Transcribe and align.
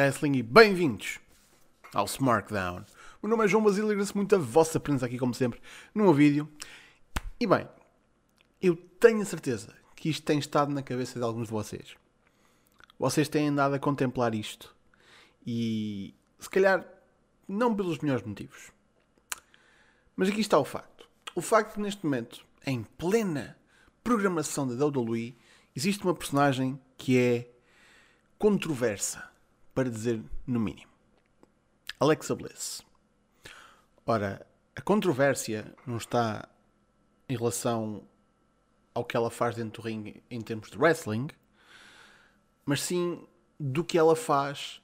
wrestling 0.00 0.38
e 0.38 0.42
bem-vindos 0.42 1.20
ao 1.92 2.06
SmackDown. 2.06 2.86
O 3.20 3.26
meu 3.26 3.36
nome 3.36 3.44
é 3.44 3.48
João 3.48 3.62
Basílio 3.62 3.88
e 3.88 3.92
agradeço 3.92 4.16
muito 4.16 4.34
a 4.34 4.38
vossa 4.38 4.80
presença 4.80 5.04
aqui, 5.04 5.18
como 5.18 5.34
sempre, 5.34 5.60
no 5.94 6.04
meu 6.04 6.14
vídeo. 6.14 6.48
E 7.38 7.46
bem, 7.46 7.68
eu 8.62 8.74
tenho 8.74 9.20
a 9.20 9.26
certeza 9.26 9.74
que 9.94 10.08
isto 10.08 10.24
tem 10.24 10.38
estado 10.38 10.72
na 10.72 10.82
cabeça 10.82 11.18
de 11.18 11.24
alguns 11.24 11.48
de 11.48 11.52
vocês. 11.52 11.96
Vocês 12.98 13.28
têm 13.28 13.48
andado 13.48 13.74
a 13.74 13.78
contemplar 13.78 14.34
isto 14.34 14.74
e, 15.46 16.14
se 16.38 16.48
calhar, 16.48 16.82
não 17.46 17.76
pelos 17.76 17.98
melhores 17.98 18.24
motivos. 18.24 18.72
Mas 20.16 20.30
aqui 20.30 20.40
está 20.40 20.58
o 20.58 20.64
facto. 20.64 21.06
O 21.34 21.42
facto 21.42 21.76
de, 21.76 21.82
neste 21.82 22.02
momento, 22.06 22.42
em 22.66 22.84
plena 22.96 23.54
programação 24.02 24.66
da 24.66 24.82
WWE, 24.82 25.36
existe 25.76 26.02
uma 26.04 26.14
personagem 26.14 26.80
que 26.96 27.18
é 27.18 27.50
controversa, 28.38 29.29
para 29.80 29.88
dizer 29.88 30.22
no 30.46 30.60
mínimo. 30.60 30.92
Alexa 31.98 32.34
Bliss. 32.34 32.82
Ora, 34.04 34.46
a 34.76 34.82
controvérsia 34.82 35.74
não 35.86 35.96
está 35.96 36.46
em 37.26 37.34
relação 37.34 38.06
ao 38.92 39.06
que 39.06 39.16
ela 39.16 39.30
faz 39.30 39.56
dentro 39.56 39.80
do 39.80 39.88
ringue 39.88 40.22
em 40.30 40.42
termos 40.42 40.70
de 40.70 40.76
wrestling, 40.76 41.28
mas 42.66 42.82
sim 42.82 43.26
do 43.58 43.82
que 43.82 43.96
ela 43.96 44.14
faz 44.14 44.82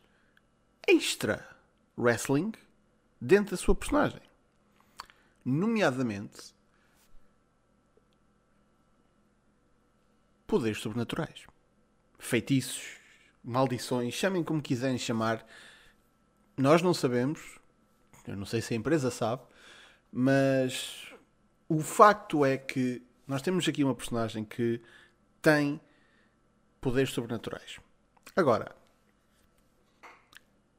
extra 0.88 1.46
wrestling 1.98 2.52
dentro 3.20 3.50
da 3.50 3.58
sua 3.58 3.74
personagem. 3.74 4.22
Nomeadamente, 5.44 6.54
poderes 10.46 10.80
sobrenaturais, 10.80 11.46
feitiços, 12.18 13.04
maldições, 13.46 14.12
chamem 14.12 14.42
como 14.42 14.60
quiserem 14.60 14.98
chamar. 14.98 15.46
Nós 16.56 16.82
não 16.82 16.92
sabemos, 16.92 17.58
eu 18.26 18.36
não 18.36 18.44
sei 18.44 18.60
se 18.60 18.74
a 18.74 18.76
empresa 18.76 19.10
sabe, 19.10 19.42
mas 20.12 21.14
o 21.68 21.80
facto 21.80 22.44
é 22.44 22.58
que 22.58 23.02
nós 23.26 23.40
temos 23.40 23.68
aqui 23.68 23.84
uma 23.84 23.94
personagem 23.94 24.44
que 24.44 24.80
tem 25.40 25.80
poderes 26.80 27.10
sobrenaturais. 27.10 27.78
Agora, 28.34 28.74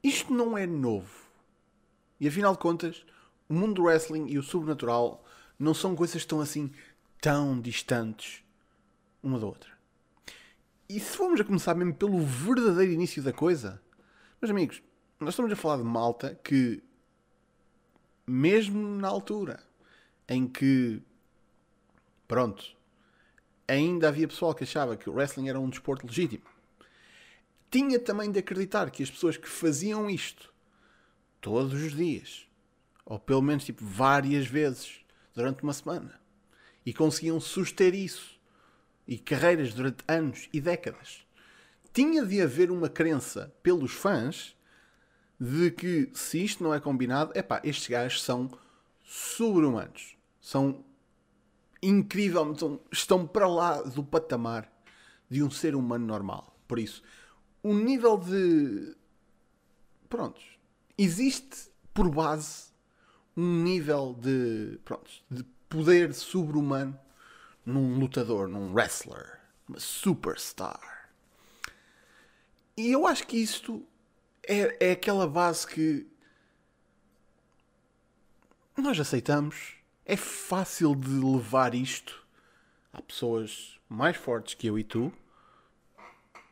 isto 0.02 0.32
não 0.32 0.56
é 0.56 0.66
novo. 0.66 1.28
E 2.20 2.28
afinal 2.28 2.52
de 2.52 2.58
contas, 2.58 3.04
o 3.48 3.54
mundo 3.54 3.74
do 3.74 3.82
wrestling 3.84 4.26
e 4.28 4.38
o 4.38 4.42
sobrenatural 4.42 5.24
não 5.58 5.72
são 5.72 5.96
coisas 5.96 6.16
estão 6.16 6.40
assim 6.40 6.70
tão 7.20 7.60
distantes 7.60 8.42
uma 9.22 9.38
da 9.38 9.46
outra. 9.46 9.77
E 10.90 10.98
se 10.98 11.18
formos 11.18 11.38
a 11.38 11.44
começar 11.44 11.74
mesmo 11.74 11.94
pelo 11.94 12.18
verdadeiro 12.24 12.92
início 12.92 13.22
da 13.22 13.30
coisa, 13.30 13.78
meus 14.40 14.50
amigos, 14.50 14.82
nós 15.20 15.30
estamos 15.30 15.52
a 15.52 15.56
falar 15.56 15.76
de 15.76 15.82
malta 15.82 16.40
que, 16.42 16.82
mesmo 18.26 18.96
na 18.96 19.06
altura 19.06 19.62
em 20.26 20.48
que, 20.48 21.02
pronto, 22.26 22.74
ainda 23.66 24.08
havia 24.08 24.26
pessoal 24.26 24.54
que 24.54 24.64
achava 24.64 24.96
que 24.96 25.10
o 25.10 25.12
wrestling 25.12 25.50
era 25.50 25.60
um 25.60 25.68
desporto 25.68 26.06
legítimo, 26.06 26.46
tinha 27.70 27.98
também 27.98 28.32
de 28.32 28.38
acreditar 28.38 28.90
que 28.90 29.02
as 29.02 29.10
pessoas 29.10 29.36
que 29.36 29.46
faziam 29.46 30.08
isto 30.08 30.50
todos 31.38 31.74
os 31.74 31.94
dias, 31.94 32.48
ou 33.04 33.18
pelo 33.18 33.42
menos 33.42 33.62
tipo 33.62 33.84
várias 33.84 34.46
vezes 34.46 35.00
durante 35.34 35.62
uma 35.62 35.74
semana, 35.74 36.18
e 36.86 36.94
conseguiam 36.94 37.38
suster 37.38 37.94
isso 37.94 38.37
e 39.08 39.16
carreiras 39.16 39.72
durante 39.72 40.04
anos 40.06 40.50
e 40.52 40.60
décadas. 40.60 41.26
Tinha 41.94 42.24
de 42.26 42.42
haver 42.42 42.70
uma 42.70 42.90
crença 42.90 43.52
pelos 43.62 43.92
fãs 43.92 44.54
de 45.40 45.70
que 45.70 46.10
se 46.12 46.44
isto 46.44 46.62
não 46.62 46.74
é 46.74 46.78
combinado, 46.78 47.32
é 47.34 47.42
pá, 47.42 47.60
estes 47.64 47.88
gajos 47.88 48.22
são 48.22 48.50
sobre-humanos. 49.02 50.14
São 50.40 50.84
incrivelmente, 51.82 52.60
são, 52.60 52.80
estão 52.92 53.26
para 53.26 53.48
lá 53.48 53.80
do 53.80 54.04
patamar 54.04 54.70
de 55.30 55.42
um 55.42 55.50
ser 55.50 55.74
humano 55.74 56.06
normal. 56.06 56.54
Por 56.68 56.78
isso, 56.78 57.02
o 57.62 57.72
nível 57.72 58.18
de. 58.18 58.94
Prontos. 60.08 60.44
Existe 60.96 61.70
por 61.94 62.10
base 62.10 62.66
um 63.34 63.62
nível 63.62 64.14
de. 64.20 64.78
Prontos. 64.84 65.24
De 65.30 65.44
poder 65.68 66.12
sobre-humano 66.12 66.98
num 67.68 67.98
lutador, 67.98 68.48
num 68.48 68.72
wrestler, 68.72 69.40
uma 69.68 69.78
superstar. 69.78 71.10
E 72.74 72.90
eu 72.90 73.06
acho 73.06 73.26
que 73.26 73.36
isto 73.36 73.86
é, 74.42 74.88
é 74.88 74.92
aquela 74.92 75.26
base 75.26 75.66
que 75.66 76.06
nós 78.74 78.98
aceitamos. 78.98 79.74
É 80.06 80.16
fácil 80.16 80.94
de 80.94 81.10
levar 81.10 81.74
isto. 81.74 82.24
Há 82.90 83.02
pessoas 83.02 83.78
mais 83.86 84.16
fortes 84.16 84.54
que 84.54 84.66
eu 84.66 84.78
e 84.78 84.84
tu. 84.84 85.12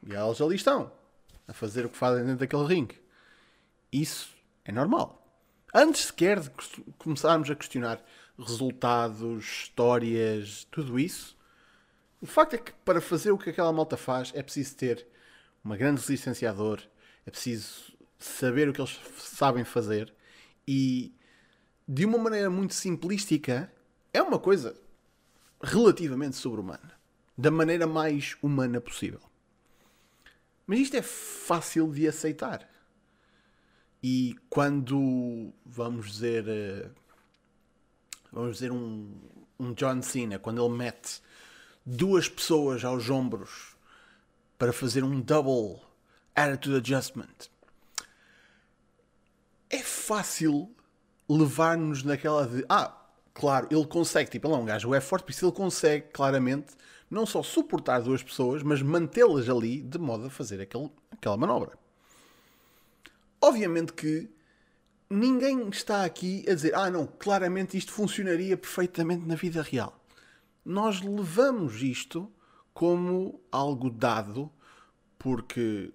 E 0.06 0.14
elas 0.14 0.40
ali 0.42 0.56
estão. 0.56 0.92
A 1.48 1.54
fazer 1.54 1.86
o 1.86 1.88
que 1.88 1.96
fazem 1.96 2.24
dentro 2.24 2.40
daquele 2.40 2.66
ringue. 2.66 3.00
Isso 3.90 4.36
é 4.66 4.72
normal. 4.72 5.26
Antes 5.72 6.06
sequer 6.06 6.40
de 6.40 6.50
começarmos 6.98 7.50
a 7.50 7.56
questionar 7.56 8.04
resultados, 8.38 9.44
histórias, 9.44 10.66
tudo 10.70 10.98
isso. 10.98 11.36
O 12.20 12.26
facto 12.26 12.54
é 12.54 12.58
que 12.58 12.72
para 12.84 13.00
fazer 13.00 13.30
o 13.30 13.38
que 13.38 13.50
aquela 13.50 13.72
malta 13.72 13.96
faz 13.96 14.32
é 14.34 14.42
preciso 14.42 14.76
ter 14.76 15.06
uma 15.64 15.76
grande 15.76 16.02
licenciador, 16.08 16.80
é 17.24 17.30
preciso 17.30 17.96
saber 18.18 18.68
o 18.68 18.72
que 18.72 18.80
eles 18.80 18.98
sabem 19.18 19.64
fazer 19.64 20.12
e 20.66 21.14
de 21.86 22.04
uma 22.04 22.18
maneira 22.18 22.50
muito 22.50 22.74
simplística 22.74 23.72
é 24.12 24.22
uma 24.22 24.38
coisa 24.38 24.74
relativamente 25.62 26.36
sobre-humana, 26.36 26.92
da 27.36 27.50
maneira 27.50 27.86
mais 27.86 28.36
humana 28.42 28.80
possível. 28.80 29.20
Mas 30.66 30.80
isto 30.80 30.96
é 30.96 31.02
fácil 31.02 31.92
de 31.92 32.08
aceitar. 32.08 32.68
E 34.02 34.36
quando, 34.50 35.52
vamos 35.64 36.12
dizer, 36.12 36.48
eh, 36.48 36.90
vamos 38.36 38.56
dizer, 38.58 38.70
um, 38.70 39.10
um 39.58 39.72
John 39.72 40.02
Cena, 40.02 40.38
quando 40.38 40.64
ele 40.64 40.76
mete 40.76 41.22
duas 41.84 42.28
pessoas 42.28 42.84
aos 42.84 43.08
ombros 43.08 43.74
para 44.58 44.72
fazer 44.72 45.02
um 45.02 45.20
double 45.20 45.80
attitude 46.34 46.76
adjustment. 46.76 47.48
É 49.70 49.78
fácil 49.78 50.70
levar-nos 51.28 52.02
naquela 52.02 52.46
de 52.46 52.64
ah, 52.68 52.94
claro, 53.32 53.68
ele 53.70 53.86
consegue, 53.86 54.30
tipo, 54.30 54.46
ele 54.46 54.54
é 54.54 54.58
um 54.58 54.64
gajo, 54.64 54.94
é 54.94 55.00
forte, 55.00 55.24
por 55.24 55.30
isso 55.30 55.46
ele 55.46 55.52
consegue 55.52 56.08
claramente 56.12 56.74
não 57.10 57.24
só 57.24 57.42
suportar 57.42 58.02
duas 58.02 58.22
pessoas, 58.22 58.62
mas 58.62 58.82
mantê-las 58.82 59.48
ali 59.48 59.80
de 59.80 59.98
modo 59.98 60.26
a 60.26 60.30
fazer 60.30 60.60
aquele, 60.60 60.90
aquela 61.10 61.36
manobra. 61.36 61.78
Obviamente 63.40 63.92
que 63.92 64.28
ninguém 65.08 65.68
está 65.68 66.04
aqui 66.04 66.44
a 66.48 66.54
dizer, 66.54 66.74
ah, 66.74 66.90
não, 66.90 67.06
claramente 67.06 67.76
isto 67.76 67.92
funcionaria 67.92 68.56
perfeitamente 68.56 69.26
na 69.26 69.34
vida 69.34 69.62
real. 69.62 69.98
Nós 70.64 71.00
levamos 71.00 71.82
isto 71.82 72.30
como 72.74 73.40
algo 73.50 73.88
dado, 73.88 74.50
porque, 75.18 75.92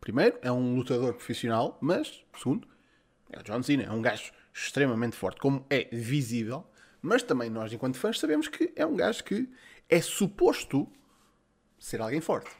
primeiro, 0.00 0.38
é 0.42 0.52
um 0.52 0.74
lutador 0.74 1.14
profissional, 1.14 1.78
mas, 1.80 2.24
segundo, 2.36 2.68
é 3.30 3.38
o 3.38 3.42
John 3.42 3.62
Cena, 3.62 3.84
é 3.84 3.90
um 3.90 4.02
gajo 4.02 4.32
extremamente 4.52 5.16
forte, 5.16 5.40
como 5.40 5.64
é 5.70 5.88
visível, 5.92 6.66
mas 7.00 7.22
também 7.22 7.48
nós, 7.48 7.72
enquanto 7.72 7.96
fãs, 7.96 8.18
sabemos 8.18 8.48
que 8.48 8.72
é 8.76 8.84
um 8.84 8.94
gajo 8.94 9.24
que 9.24 9.48
é 9.88 10.00
suposto 10.02 10.86
ser 11.78 12.00
alguém 12.00 12.20
forte. 12.20 12.50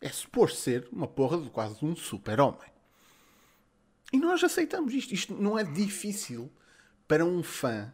É 0.00 0.08
suposto 0.08 0.58
ser 0.58 0.88
uma 0.92 1.08
porra 1.08 1.38
de 1.40 1.50
quase 1.50 1.84
um 1.84 1.96
super-homem. 1.96 2.70
E 4.12 4.18
nós 4.18 4.44
aceitamos 4.44 4.92
isto. 4.92 5.14
Isto 5.14 5.34
não 5.34 5.58
é 5.58 5.64
difícil 5.64 6.50
para 7.08 7.24
um 7.24 7.42
fã 7.42 7.92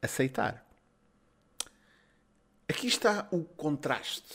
aceitar. 0.00 0.66
Aqui 2.68 2.86
está 2.86 3.28
o 3.30 3.44
contraste 3.44 4.34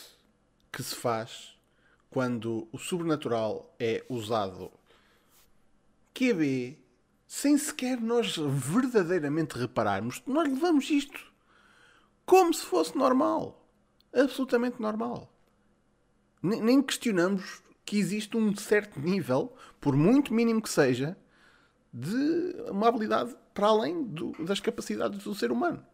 que 0.71 0.81
se 0.81 0.95
faz 0.95 1.57
quando 2.09 2.68
o 2.71 2.77
sobrenatural 2.77 3.75
é 3.79 4.06
usado 4.07 4.71
QB 6.13 6.79
sem 7.27 7.57
sequer 7.57 8.00
nós 8.00 8.38
verdadeiramente 8.38 9.57
repararmos. 9.57 10.24
Nós 10.25 10.47
levamos 10.47 10.89
isto 10.89 11.31
como 12.25 12.53
se 12.53 12.65
fosse 12.65 12.97
normal. 12.97 13.68
Absolutamente 14.13 14.81
normal. 14.81 15.31
Nem 16.41 16.81
questionamos 16.81 17.62
que 17.83 17.97
existe 17.97 18.35
um 18.35 18.56
certo 18.56 19.00
nível, 19.00 19.56
por 19.79 19.95
muito 19.95 20.33
mínimo 20.33 20.62
que 20.62 20.69
seja, 20.69 21.18
de 21.94 22.56
uma 22.69 22.88
habilidade 22.88 23.35
para 23.53 23.68
além 23.68 24.03
do, 24.03 24.31
das 24.45 24.59
capacidades 24.59 25.24
do 25.24 25.33
ser 25.33 25.51
humano. 25.51 25.85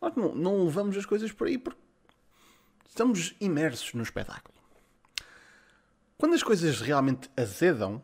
Nós 0.00 0.14
não, 0.14 0.34
não 0.34 0.64
levamos 0.64 0.96
as 0.96 1.06
coisas 1.06 1.32
por 1.32 1.46
aí 1.46 1.58
porque 1.58 1.80
estamos 2.88 3.34
imersos 3.40 3.94
no 3.94 4.02
espetáculo. 4.02 4.54
Quando 6.16 6.34
as 6.34 6.42
coisas 6.42 6.80
realmente 6.80 7.28
azedam, 7.36 8.02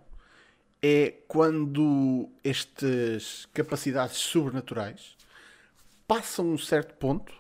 é 0.83 1.11
quando 1.29 2.29
estas 2.43 3.47
capacidades 3.53 4.17
sobrenaturais 4.17 5.17
passam 6.07 6.47
um 6.47 6.59
certo 6.59 6.95
ponto 6.95 7.33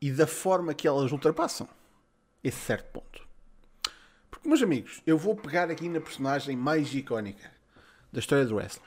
e 0.00 0.10
da 0.10 0.26
forma 0.26 0.74
que 0.74 0.86
elas 0.86 1.12
ultrapassam 1.12 1.68
esse 2.42 2.58
certo 2.58 2.92
ponto. 2.92 3.23
Meus 4.44 4.60
amigos, 4.60 5.02
eu 5.06 5.16
vou 5.16 5.34
pegar 5.34 5.70
aqui 5.70 5.88
na 5.88 6.02
personagem 6.02 6.54
mais 6.54 6.94
icónica 6.94 7.50
da 8.12 8.20
história 8.20 8.44
do 8.44 8.56
wrestling. 8.56 8.84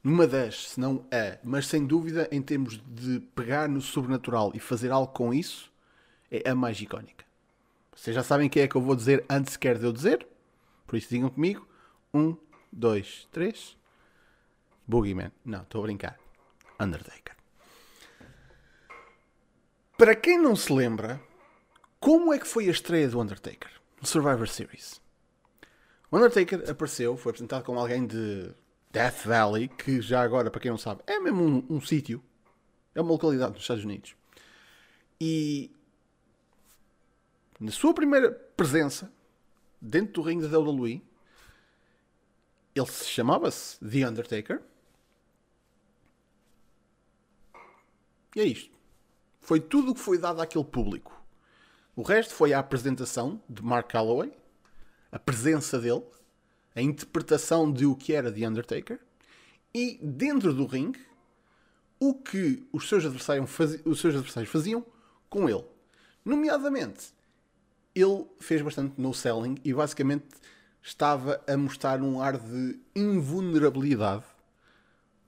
Numa 0.00 0.28
das, 0.28 0.68
se 0.68 0.80
não 0.80 1.04
a, 1.10 1.38
mas 1.42 1.66
sem 1.66 1.84
dúvida, 1.84 2.28
em 2.30 2.40
termos 2.40 2.80
de 2.86 3.18
pegar 3.34 3.68
no 3.68 3.80
sobrenatural 3.80 4.52
e 4.54 4.60
fazer 4.60 4.92
algo 4.92 5.12
com 5.12 5.34
isso, 5.34 5.72
é 6.30 6.48
a 6.48 6.54
mais 6.54 6.80
icónica. 6.80 7.24
Vocês 7.96 8.14
já 8.14 8.22
sabem 8.22 8.48
quem 8.48 8.62
é 8.62 8.68
que 8.68 8.76
eu 8.76 8.80
vou 8.80 8.94
dizer 8.94 9.24
antes 9.28 9.54
sequer 9.54 9.76
de 9.76 9.86
eu 9.86 9.92
dizer? 9.92 10.24
Por 10.86 10.96
isso 10.96 11.08
digam 11.08 11.28
comigo. 11.28 11.66
Um, 12.14 12.36
dois, 12.70 13.26
três. 13.32 13.76
Boogeyman. 14.86 15.32
Não, 15.44 15.62
estou 15.62 15.80
a 15.80 15.86
brincar. 15.86 16.16
Undertaker. 16.80 17.34
Para 19.98 20.14
quem 20.14 20.40
não 20.40 20.54
se 20.54 20.72
lembra, 20.72 21.20
como 21.98 22.32
é 22.32 22.38
que 22.38 22.46
foi 22.46 22.68
a 22.68 22.70
estreia 22.70 23.08
do 23.08 23.20
Undertaker 23.20 23.81
no 24.02 24.06
Survivor 24.06 24.48
Series? 24.48 25.00
O 26.10 26.16
Undertaker 26.18 26.68
apareceu, 26.68 27.16
foi 27.16 27.30
apresentado 27.30 27.64
como 27.64 27.78
alguém 27.78 28.06
de 28.06 28.52
Death 28.90 29.24
Valley, 29.24 29.68
que 29.68 30.02
já 30.02 30.20
agora, 30.20 30.50
para 30.50 30.60
quem 30.60 30.70
não 30.70 30.76
sabe, 30.76 31.02
é 31.06 31.18
mesmo 31.18 31.42
um, 31.42 31.76
um 31.76 31.80
sítio, 31.80 32.22
é 32.94 33.00
uma 33.00 33.12
localidade 33.12 33.52
nos 33.52 33.62
Estados 33.62 33.84
Unidos. 33.84 34.14
E 35.18 35.70
na 37.58 37.70
sua 37.70 37.94
primeira 37.94 38.30
presença 38.30 39.10
dentro 39.80 40.14
do 40.14 40.22
ringue 40.22 40.48
da 40.48 40.58
WWE, 40.58 41.02
ele 42.74 42.86
se 42.86 43.04
chamava-se 43.08 43.78
The 43.78 44.08
Undertaker. 44.08 44.62
E 48.34 48.40
é 48.40 48.44
isto. 48.44 48.74
Foi 49.40 49.60
tudo 49.60 49.92
o 49.92 49.94
que 49.94 50.00
foi 50.00 50.18
dado 50.18 50.40
àquele 50.42 50.64
público. 50.64 51.21
O 51.94 52.00
resto 52.00 52.32
foi 52.32 52.54
a 52.54 52.58
apresentação 52.58 53.42
de 53.46 53.62
Mark 53.62 53.90
Calloway, 53.90 54.32
a 55.10 55.18
presença 55.18 55.78
dele, 55.78 56.02
a 56.74 56.80
interpretação 56.80 57.70
de 57.70 57.84
o 57.84 57.94
que 57.94 58.14
era 58.14 58.32
The 58.32 58.48
Undertaker 58.48 58.98
e 59.74 59.98
dentro 60.02 60.54
do 60.54 60.64
ringue 60.64 61.00
o 62.00 62.14
que 62.14 62.66
os 62.72 62.88
seus 62.88 63.04
adversários, 63.04 63.50
os 63.84 64.00
seus 64.00 64.14
adversários 64.14 64.50
faziam 64.50 64.84
com 65.28 65.50
ele. 65.50 65.64
Nomeadamente, 66.24 67.12
ele 67.94 68.24
fez 68.40 68.62
bastante 68.62 68.98
no 68.98 69.12
selling 69.12 69.56
e 69.62 69.74
basicamente 69.74 70.26
estava 70.82 71.42
a 71.46 71.56
mostrar 71.58 72.00
um 72.00 72.22
ar 72.22 72.38
de 72.38 72.80
invulnerabilidade 72.96 74.24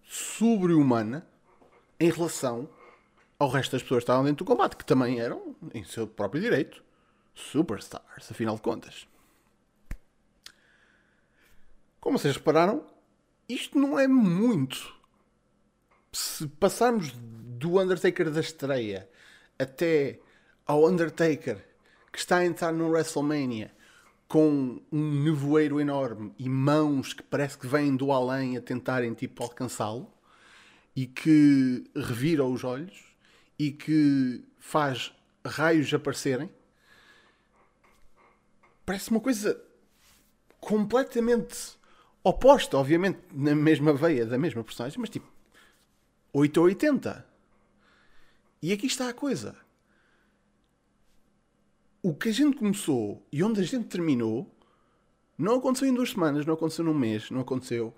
sobre-humana 0.03 1.27
em 2.01 2.11
relação 2.11 2.69
ao 3.45 3.51
resto 3.51 3.73
das 3.73 3.83
pessoas 3.83 4.01
que 4.01 4.05
estavam 4.05 4.25
dentro 4.25 4.45
do 4.45 4.49
combate, 4.49 4.77
que 4.77 4.85
também 4.85 5.21
eram, 5.21 5.55
em 5.73 5.85
seu 5.85 6.07
próprio 6.07 6.41
direito, 6.41 6.83
superstars, 7.35 8.31
afinal 8.31 8.57
de 8.57 8.63
contas. 8.63 9.07
Como 12.01 12.19
vocês 12.19 12.37
repararam, 12.37 12.85
isto 13.49 13.79
não 13.79 13.99
é 13.99 14.09
muito. 14.09 14.95
Se 16.13 16.47
passarmos 16.47 17.13
do 17.13 17.79
Undertaker 17.81 18.31
da 18.31 18.41
estreia 18.41 19.09
até 19.59 20.21
ao 20.67 20.87
Undertaker 20.87 21.65
que 22.13 22.19
está 22.19 22.39
a 22.39 22.47
entrar 22.47 22.73
no 22.73 22.89
WrestleMania 22.91 23.73
com 24.29 24.81
um 24.91 25.23
nevoeiro 25.23 25.81
enorme 25.81 26.33
e 26.39 26.49
mãos 26.49 27.13
que 27.13 27.23
parece 27.23 27.59
que 27.59 27.67
vêm 27.67 27.97
do 27.97 28.13
além 28.13 28.57
a 28.57 28.61
tentarem 28.61 29.13
tipo 29.13 29.43
alcançá-lo 29.43 30.11
e 30.95 31.07
que 31.07 31.85
revira 31.95 32.45
os 32.45 32.65
olhos 32.65 33.14
e 33.59 33.71
que 33.71 34.45
faz 34.59 35.13
raios 35.45 35.93
aparecerem. 35.93 36.51
Parece 38.85 39.11
uma 39.11 39.21
coisa 39.21 39.63
completamente 40.61 41.79
oposta, 42.23 42.77
obviamente, 42.77 43.19
na 43.33 43.55
mesma 43.55 43.93
veia 43.93 44.27
da 44.27 44.39
mesma 44.39 44.65
personagem, 44.65 44.99
mas 44.99 45.11
tipo 45.11 45.27
8 46.33 46.57
ou 46.59 46.67
80. 46.67 47.27
E 48.63 48.73
aqui 48.73 48.87
está 48.87 49.09
a 49.09 49.15
coisa 49.15 49.65
o 52.05 52.13
que 52.13 52.29
a 52.29 52.33
gente 52.33 52.59
começou 52.59 53.27
e 53.33 53.43
onde 53.43 53.63
a 53.63 53.65
gente 53.65 53.87
terminou 53.87 54.55
não 55.39 55.55
aconteceu 55.55 55.89
em 55.89 55.95
duas 55.95 56.11
semanas, 56.11 56.45
não 56.45 56.53
aconteceu 56.53 56.85
num 56.85 56.93
mês, 56.93 57.31
não 57.31 57.41
aconteceu 57.41 57.95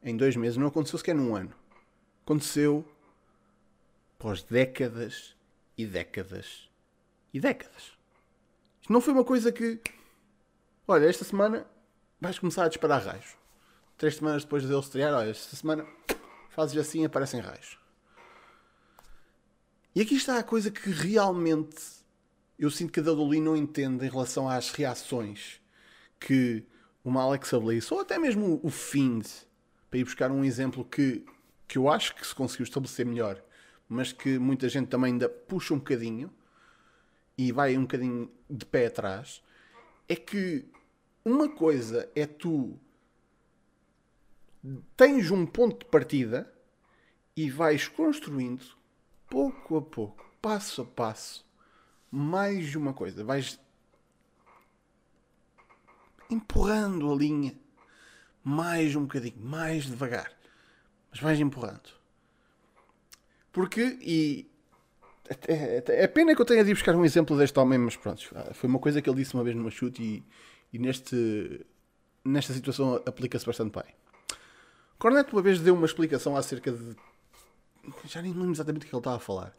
em 0.00 0.16
dois 0.16 0.36
meses, 0.36 0.56
não 0.56 0.68
aconteceu 0.68 0.96
sequer 0.96 1.16
num 1.16 1.34
ano. 1.34 1.52
Aconteceu 2.24 2.86
pós 4.18 4.42
décadas 4.42 5.36
e 5.76 5.86
décadas 5.86 6.68
e 7.32 7.40
décadas. 7.40 7.92
Isto 8.80 8.92
não 8.92 9.00
foi 9.00 9.12
uma 9.12 9.24
coisa 9.24 9.52
que. 9.52 9.80
Olha, 10.86 11.06
esta 11.06 11.24
semana 11.24 11.66
vais 12.20 12.38
começar 12.38 12.64
a 12.64 12.68
disparar 12.68 13.04
raios. 13.04 13.36
Três 13.96 14.16
semanas 14.16 14.44
depois 14.44 14.62
de 14.62 14.72
ele 14.72 14.80
estrear, 14.80 15.14
olha, 15.14 15.30
esta 15.30 15.56
semana 15.56 15.86
fazes 16.50 16.76
assim 16.76 17.02
e 17.02 17.04
aparecem 17.04 17.40
raios. 17.40 17.78
E 19.94 20.00
aqui 20.00 20.14
está 20.14 20.38
a 20.38 20.42
coisa 20.42 20.70
que 20.70 20.90
realmente 20.90 21.76
eu 22.58 22.70
sinto 22.70 22.92
que 22.92 23.00
a 23.00 23.12
WWE 23.12 23.40
não 23.40 23.56
entende 23.56 24.04
em 24.04 24.08
relação 24.08 24.48
às 24.48 24.70
reações 24.70 25.60
que 26.18 26.64
uma 27.04 27.22
Alexa 27.22 27.58
Bliss, 27.58 27.90
ou 27.92 28.00
até 28.00 28.18
mesmo 28.18 28.60
o 28.62 28.70
Find, 28.70 29.24
para 29.88 29.98
ir 29.98 30.04
buscar 30.04 30.30
um 30.30 30.44
exemplo 30.44 30.84
que, 30.84 31.24
que 31.66 31.78
eu 31.78 31.88
acho 31.88 32.14
que 32.14 32.26
se 32.26 32.34
conseguiu 32.34 32.64
estabelecer 32.64 33.06
melhor, 33.06 33.42
mas 33.88 34.12
que 34.12 34.38
muita 34.38 34.68
gente 34.68 34.88
também 34.88 35.12
ainda 35.12 35.28
puxa 35.28 35.74
um 35.74 35.78
bocadinho 35.78 36.30
e 37.36 37.52
vai 37.52 37.76
um 37.76 37.82
bocadinho 37.82 38.30
de 38.50 38.66
pé 38.66 38.86
atrás, 38.86 39.42
é 40.08 40.16
que 40.16 40.68
uma 41.24 41.48
coisa 41.48 42.10
é 42.14 42.26
tu 42.26 42.78
tens 44.96 45.30
um 45.30 45.46
ponto 45.46 45.84
de 45.84 45.90
partida 45.90 46.52
e 47.36 47.48
vais 47.48 47.86
construindo 47.86 48.64
pouco 49.28 49.76
a 49.76 49.82
pouco, 49.82 50.28
passo 50.42 50.82
a 50.82 50.84
passo, 50.84 51.46
mais 52.10 52.74
uma 52.74 52.92
coisa. 52.92 53.22
Vais 53.22 53.60
empurrando 56.30 57.12
a 57.12 57.16
linha 57.16 57.54
mais 58.42 58.96
um 58.96 59.02
bocadinho, 59.02 59.38
mais 59.38 59.84
devagar. 59.84 60.32
Mas 61.10 61.20
vais 61.20 61.38
empurrando. 61.38 61.97
Porque, 63.58 63.98
e 64.00 64.48
é, 65.48 66.06
pena 66.06 66.32
que 66.32 66.40
eu 66.40 66.46
tenha 66.46 66.62
de 66.62 66.70
ir 66.70 66.74
buscar 66.74 66.94
um 66.94 67.04
exemplo 67.04 67.36
deste 67.36 67.58
homem, 67.58 67.76
mas 67.76 67.96
pronto, 67.96 68.22
foi 68.54 68.70
uma 68.70 68.78
coisa 68.78 69.02
que 69.02 69.10
ele 69.10 69.16
disse 69.16 69.34
uma 69.34 69.42
vez 69.42 69.56
numa 69.56 69.68
chute 69.68 70.00
e, 70.00 70.24
e 70.72 70.78
neste, 70.78 71.66
nesta 72.24 72.52
situação 72.52 73.02
aplica-se 73.04 73.44
bastante 73.44 73.72
bem. 73.74 73.92
Corneto 74.96 75.34
uma 75.34 75.42
vez 75.42 75.58
deu 75.58 75.74
uma 75.74 75.86
explicação 75.86 76.36
acerca 76.36 76.70
de. 76.70 76.94
Já 78.04 78.22
nem 78.22 78.32
lembro 78.32 78.52
exatamente 78.52 78.86
o 78.86 78.88
que 78.88 78.94
ele 78.94 79.00
estava 79.00 79.16
a 79.16 79.18
falar, 79.18 79.52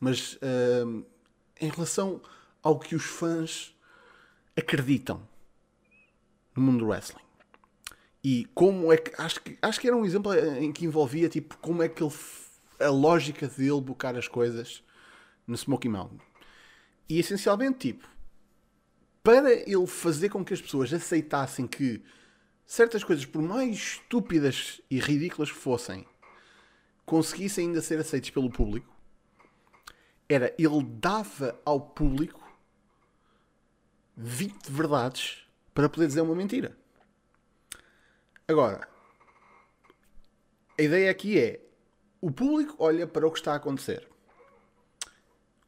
mas 0.00 0.36
uh, 0.36 1.04
em 1.60 1.68
relação 1.68 2.22
ao 2.62 2.78
que 2.78 2.94
os 2.94 3.04
fãs 3.04 3.76
acreditam 4.56 5.20
no 6.56 6.62
mundo 6.62 6.78
do 6.78 6.86
wrestling. 6.86 7.20
E 8.24 8.48
como 8.54 8.90
é 8.90 8.96
que. 8.96 9.12
Acho 9.20 9.42
que, 9.42 9.58
acho 9.60 9.78
que 9.78 9.86
era 9.86 9.94
um 9.94 10.06
exemplo 10.06 10.32
em 10.34 10.72
que 10.72 10.86
envolvia 10.86 11.28
tipo 11.28 11.58
como 11.58 11.82
é 11.82 11.90
que 11.90 12.02
ele. 12.02 12.14
A 12.80 12.88
lógica 12.88 13.46
dele 13.48 13.80
buscar 13.80 14.16
as 14.16 14.28
coisas 14.28 14.82
no 15.46 15.54
Smoky 15.54 15.88
Mountain. 15.88 16.20
E 17.08 17.18
essencialmente, 17.18 17.92
tipo, 17.92 18.08
para 19.22 19.52
ele 19.52 19.86
fazer 19.86 20.28
com 20.28 20.44
que 20.44 20.54
as 20.54 20.60
pessoas 20.60 20.92
aceitassem 20.92 21.66
que 21.66 22.02
certas 22.66 23.04
coisas, 23.04 23.24
por 23.24 23.42
mais 23.42 23.76
estúpidas 23.76 24.80
e 24.90 24.98
ridículas 24.98 25.50
que 25.50 25.58
fossem, 25.58 26.06
conseguissem 27.04 27.68
ainda 27.68 27.80
ser 27.80 27.98
aceitas 27.98 28.30
pelo 28.30 28.50
público, 28.50 28.94
era 30.28 30.54
ele 30.58 30.82
dava 30.84 31.60
ao 31.64 31.80
público 31.80 32.42
20 34.16 34.70
verdades 34.70 35.46
para 35.74 35.88
poder 35.88 36.06
dizer 36.06 36.22
uma 36.22 36.34
mentira. 36.34 36.76
Agora, 38.46 38.88
a 40.78 40.82
ideia 40.82 41.10
aqui 41.10 41.38
é 41.38 41.60
o 42.24 42.30
público 42.30 42.74
olha 42.78 43.06
para 43.06 43.26
o 43.26 43.30
que 43.30 43.38
está 43.38 43.52
a 43.52 43.56
acontecer. 43.56 44.08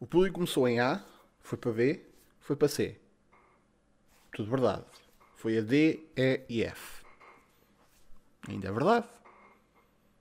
O 0.00 0.06
público 0.06 0.36
começou 0.36 0.66
em 0.66 0.80
A, 0.80 1.04
foi 1.42 1.58
para 1.58 1.70
B, 1.70 2.02
foi 2.40 2.56
para 2.56 2.66
C. 2.66 2.98
Tudo 4.32 4.48
verdade. 4.48 4.86
Foi 5.34 5.58
a 5.58 5.60
D, 5.60 6.08
E 6.16 6.46
e 6.48 6.62
F. 6.62 7.04
Ainda 8.48 8.68
é 8.68 8.72
verdade. 8.72 9.06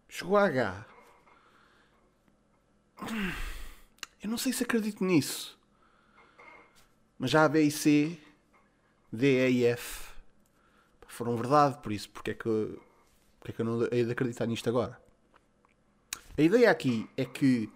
Chegou 0.10 0.36
a 0.36 0.44
H. 0.44 0.86
Eu 4.22 4.30
não 4.30 4.38
sei 4.38 4.52
se 4.52 4.64
acredito 4.64 5.06
nisso. 5.06 5.58
Mas 7.18 7.32
já 7.32 7.46
a 7.46 7.48
B 7.48 7.62
e 7.62 7.72
C 7.72 8.20
D, 9.10 9.48
E 9.48 9.52
e 9.62 9.66
F 9.68 10.14
foram 11.08 11.38
verdade, 11.38 11.82
por 11.82 11.94
isso, 11.94 12.10
porque 12.10 12.32
é 12.32 12.34
que, 12.34 12.78
porque 13.40 13.52
é 13.52 13.54
que 13.54 13.62
eu 13.62 13.66
não 13.66 13.88
hei 13.90 14.04
de 14.04 14.12
acreditar 14.12 14.46
nisto 14.46 14.68
agora? 14.68 15.05
A 16.38 16.42
ideia 16.42 16.70
aqui 16.70 17.10
é 17.16 17.24
que 17.24 17.72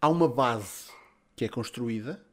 há 0.00 0.08
uma 0.08 0.28
base 0.28 0.92
que 1.34 1.44
é 1.44 1.48
construída 1.48 2.24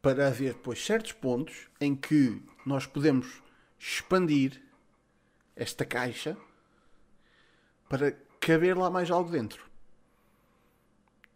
para 0.00 0.28
haver 0.28 0.54
depois 0.54 0.82
certos 0.82 1.12
pontos 1.12 1.68
em 1.78 1.94
que 1.94 2.42
nós 2.64 2.86
podemos 2.86 3.42
expandir 3.78 4.62
esta 5.54 5.84
caixa 5.84 6.34
para 7.90 8.12
caber 8.40 8.74
lá 8.74 8.88
mais 8.88 9.10
algo 9.10 9.30
dentro. 9.30 9.68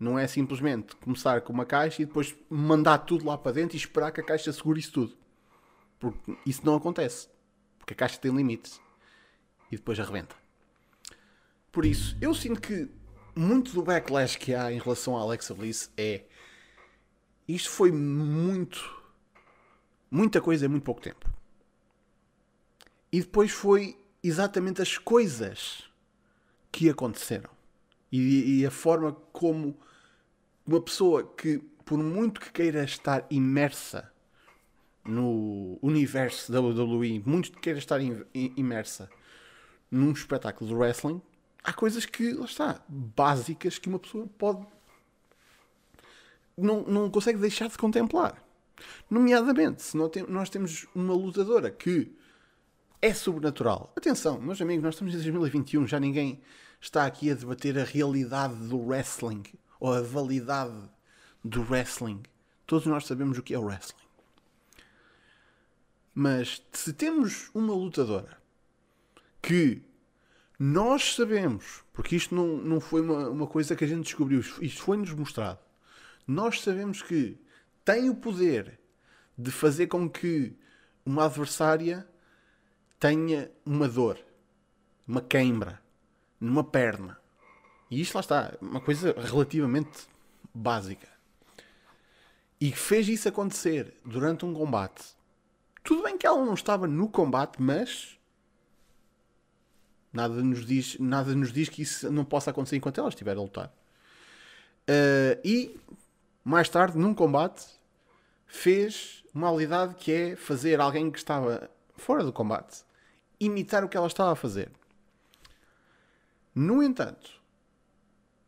Não 0.01 0.19
é 0.19 0.27
simplesmente 0.27 0.97
começar 0.97 1.43
com 1.43 1.53
uma 1.53 1.67
caixa 1.67 2.01
e 2.01 2.07
depois 2.07 2.35
mandar 2.49 2.97
tudo 2.99 3.27
lá 3.27 3.37
para 3.37 3.53
dentro 3.53 3.77
e 3.77 3.79
esperar 3.79 4.11
que 4.11 4.23
a 4.23 4.25
caixa 4.25 4.51
segure 4.55 4.81
isso 4.81 4.93
tudo. 4.93 5.15
Porque 5.99 6.39
isso 6.47 6.65
não 6.65 6.77
acontece. 6.77 7.29
Porque 7.79 7.93
a 7.93 7.97
caixa 7.97 8.19
tem 8.19 8.35
limites. 8.35 8.81
E 9.71 9.77
depois 9.77 10.01
arrebenta. 10.01 10.44
Por 11.75 11.85
isso, 11.85 12.17
eu 12.21 12.33
sinto 12.33 12.61
que 12.61 12.89
muito 13.35 13.73
do 13.73 13.83
backlash 13.83 14.37
que 14.37 14.55
há 14.55 14.71
em 14.71 14.79
relação 14.79 15.17
à 15.17 15.23
Alexa 15.23 15.53
Bliss 15.53 15.91
é. 15.97 16.23
Isto 17.49 17.69
foi 17.69 17.91
muito. 17.91 19.03
Muita 20.09 20.41
coisa 20.41 20.67
em 20.67 20.69
muito 20.69 20.85
pouco 20.85 21.01
tempo. 21.01 21.29
E 23.11 23.21
depois 23.21 23.51
foi 23.51 23.99
exatamente 24.23 24.81
as 24.81 24.97
coisas 24.97 25.83
que 26.71 26.89
aconteceram. 26.89 27.51
E, 28.13 28.61
e 28.61 28.67
a 28.67 28.71
forma 28.71 29.13
como 29.33 29.77
uma 30.65 30.81
pessoa 30.81 31.25
que, 31.37 31.59
por 31.85 31.99
muito 31.99 32.41
que 32.41 32.53
queira 32.53 32.85
estar 32.85 33.27
imersa 33.29 34.13
no 35.05 35.77
universo 35.83 36.53
da 36.53 36.61
WWE, 36.61 37.21
muito 37.27 37.51
que 37.51 37.59
queira 37.59 37.81
estar 37.81 37.99
imersa 38.33 39.11
num 39.91 40.13
espetáculo 40.13 40.71
de 40.71 40.77
wrestling, 40.77 41.21
há 41.65 41.73
coisas 41.73 42.05
que, 42.05 42.33
lá 42.35 42.45
está, 42.45 42.85
básicas 42.87 43.79
que 43.79 43.89
uma 43.89 43.99
pessoa 43.99 44.29
pode. 44.39 44.65
Não, 46.57 46.83
não 46.83 47.11
consegue 47.11 47.39
deixar 47.39 47.69
de 47.69 47.79
contemplar. 47.79 48.41
Nomeadamente, 49.11 49.83
se 49.83 49.97
nós 49.97 50.51
temos 50.51 50.87
uma 50.95 51.15
lutadora 51.15 51.71
que 51.71 52.15
é 53.01 53.13
sobrenatural. 53.13 53.93
Atenção, 53.97 54.41
meus 54.41 54.61
amigos, 54.61 54.85
nós 54.85 54.95
estamos 54.95 55.15
em 55.15 55.17
2021, 55.17 55.87
já 55.87 55.99
ninguém 55.99 56.41
está 56.81 57.07
aqui 57.07 57.31
a 57.31 57.35
debater 57.35 57.79
a 57.79 57.85
realidade 57.85 58.55
do 58.55 58.79
wrestling 58.79 59.43
ou 59.81 59.93
a 59.93 60.03
validade 60.03 60.91
do 61.43 61.63
wrestling. 61.63 62.23
Todos 62.67 62.87
nós 62.87 63.07
sabemos 63.07 63.39
o 63.39 63.43
que 63.43 63.55
é 63.55 63.59
o 63.59 63.65
wrestling. 63.65 64.05
Mas 66.15 66.63
se 66.73 66.93
temos 66.93 67.51
uma 67.55 67.75
lutadora 67.75 68.39
que 69.43 69.83
nós 70.67 71.15
sabemos, 71.15 71.85
porque 71.93 72.17
isto 72.17 72.35
não, 72.35 72.57
não 72.57 72.81
foi 72.81 73.03
uma, 73.03 73.29
uma 73.29 73.47
coisa 73.47 73.77
que 73.77 73.85
a 73.85 73.87
gente 73.87 74.05
descobriu, 74.05 74.41
isto 74.41 74.83
foi-nos 74.83 75.13
mostrado. 75.13 75.59
Nós 76.27 76.63
sabemos 76.63 77.03
que 77.03 77.39
tem 77.85 78.09
o 78.09 78.15
poder 78.15 78.81
de 79.37 79.51
fazer 79.51 79.89
com 79.89 80.09
que 80.09 80.57
uma 81.05 81.27
adversária 81.27 82.09
tenha 82.99 83.51
uma 83.63 83.87
dor, 83.87 84.19
uma 85.07 85.21
queimbra, 85.21 85.83
numa 86.41 86.65
perna. 86.65 87.21
E 87.91 88.01
isto 88.01 88.15
lá 88.15 88.21
está, 88.23 88.57
uma 88.59 88.81
coisa 88.81 89.15
relativamente 89.19 90.09
básica. 90.55 91.09
E 92.59 92.73
fez 92.73 93.07
isso 93.07 93.29
acontecer 93.29 94.01
durante 94.03 94.47
um 94.47 94.55
combate. 94.55 95.15
Tudo 95.83 96.05
bem 96.05 96.17
que 96.17 96.27
ela 96.27 96.43
não 96.43 96.55
estava 96.55 96.87
no 96.87 97.07
combate, 97.07 97.61
mas 97.61 98.19
nada 100.15 100.35
nos 100.35 100.65
diz, 100.65 100.99
nada 100.99 101.35
nos 101.35 101.53
diz 101.53 101.69
que 101.69 101.83
isso 101.83 102.11
não 102.11 102.25
possa 102.25 102.51
acontecer 102.51 102.77
enquanto 102.77 103.01
ela 103.01 103.09
estiver 103.09 103.37
a 103.37 103.41
lutar. 103.41 103.67
Uh, 104.89 105.41
e 105.45 105.77
mais 106.45 106.69
tarde, 106.69 106.97
num 106.97 107.13
combate, 107.13 107.67
fez 108.47 109.25
uma 109.35 109.49
habilidade 109.49 109.95
que 109.97 110.13
é 110.13 110.37
fazer 110.37 110.81
alguém 110.81 111.11
que 111.11 111.19
estava 111.19 111.69
fora 111.97 112.23
do 112.23 112.33
combate 112.33 112.85
imitar 113.41 113.85
o 113.85 113.89
que 113.89 113.97
ela 113.97 114.07
estava 114.07 114.33
a 114.33 114.37
fazer. 114.37 114.71
No 116.55 116.83
entanto, 116.83 117.43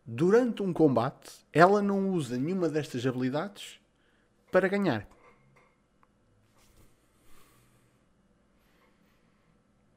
durante 0.05 0.63
um 0.63 0.73
combate, 0.73 1.33
ela 1.53 1.83
não 1.83 2.11
usa 2.11 2.39
nenhuma 2.39 2.69
destas 2.69 3.05
habilidades 3.05 3.81
para 4.51 4.69
ganhar. 4.69 5.09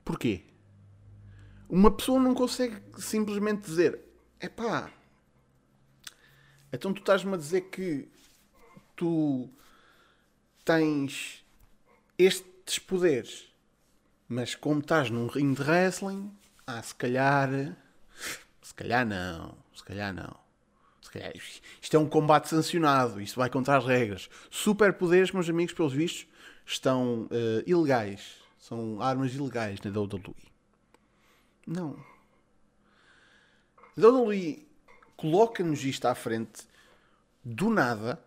Porquê? 0.04 0.49
Uma 1.70 1.92
pessoa 1.92 2.20
não 2.20 2.34
consegue 2.34 2.82
simplesmente 2.98 3.62
dizer: 3.62 4.00
é 4.40 4.50
pá, 4.50 4.92
então 6.74 6.94
tu 6.94 7.00
estás-me 7.00 7.34
a 7.34 7.38
dizer 7.38 7.62
que 7.62 8.10
tu 8.96 9.48
tens 10.66 11.46
estes 12.18 12.80
poderes, 12.80 13.54
mas 14.28 14.56
como 14.56 14.80
estás 14.80 15.10
num 15.10 15.28
ringue 15.28 15.64
de 15.64 15.70
wrestling, 15.70 16.32
ah, 16.66 16.82
se 16.82 16.96
calhar. 16.96 17.50
Se 18.62 18.74
calhar 18.76 19.06
não, 19.06 19.58
se 19.74 19.84
calhar 19.84 20.14
não. 20.14 20.36
Se 21.02 21.12
calhar, 21.12 21.34
isto 21.36 21.96
é 21.96 22.00
um 22.00 22.08
combate 22.08 22.50
sancionado, 22.50 23.20
isto 23.20 23.40
vai 23.40 23.50
contra 23.50 23.78
as 23.78 23.86
regras. 23.86 24.30
Superpoderes, 24.50 25.32
meus 25.32 25.50
amigos, 25.50 25.74
pelos 25.74 25.92
vistos, 25.92 26.28
estão 26.66 27.24
uh, 27.24 27.64
ilegais 27.66 28.40
são 28.60 29.02
armas 29.02 29.34
ilegais 29.34 29.80
na 29.82 29.90
WWE. 29.90 30.49
Não. 31.70 32.04
WWE 33.96 34.68
coloca-nos 35.16 35.84
isto 35.86 36.08
à 36.08 36.16
frente 36.16 36.68
do 37.46 37.70
nada. 37.70 38.20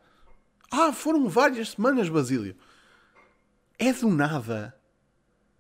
Ah, 0.71 0.93
foram 0.93 1.29
várias 1.29 1.71
semanas, 1.71 2.09
Basílio. 2.09 2.57
É 3.77 3.93
do 3.93 4.09
nada. 4.09 4.79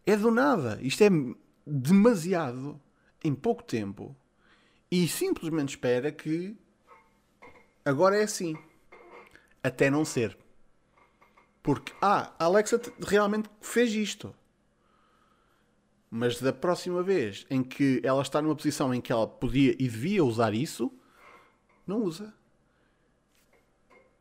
É 0.06 0.16
do 0.16 0.30
nada. 0.30 0.78
Isto 0.80 1.02
é 1.02 1.08
demasiado 1.66 2.80
em 3.24 3.34
pouco 3.34 3.64
tempo. 3.64 4.14
E 4.88 5.08
simplesmente 5.08 5.70
espera 5.70 6.12
que 6.12 6.56
agora 7.84 8.16
é 8.16 8.22
assim. 8.22 8.56
Até 9.60 9.90
não 9.90 10.04
ser. 10.04 10.38
Porque, 11.64 11.92
ah, 12.00 12.32
a 12.38 12.44
Alexa 12.44 12.80
realmente 13.00 13.50
fez 13.60 13.92
isto. 13.92 14.32
Mas 16.14 16.38
da 16.38 16.52
próxima 16.52 17.02
vez 17.02 17.46
em 17.48 17.62
que 17.62 17.98
ela 18.04 18.20
está 18.20 18.42
numa 18.42 18.54
posição 18.54 18.92
em 18.92 19.00
que 19.00 19.10
ela 19.10 19.26
podia 19.26 19.72
e 19.72 19.88
devia 19.88 20.22
usar 20.22 20.52
isso, 20.52 20.92
não 21.86 22.02
usa. 22.02 22.34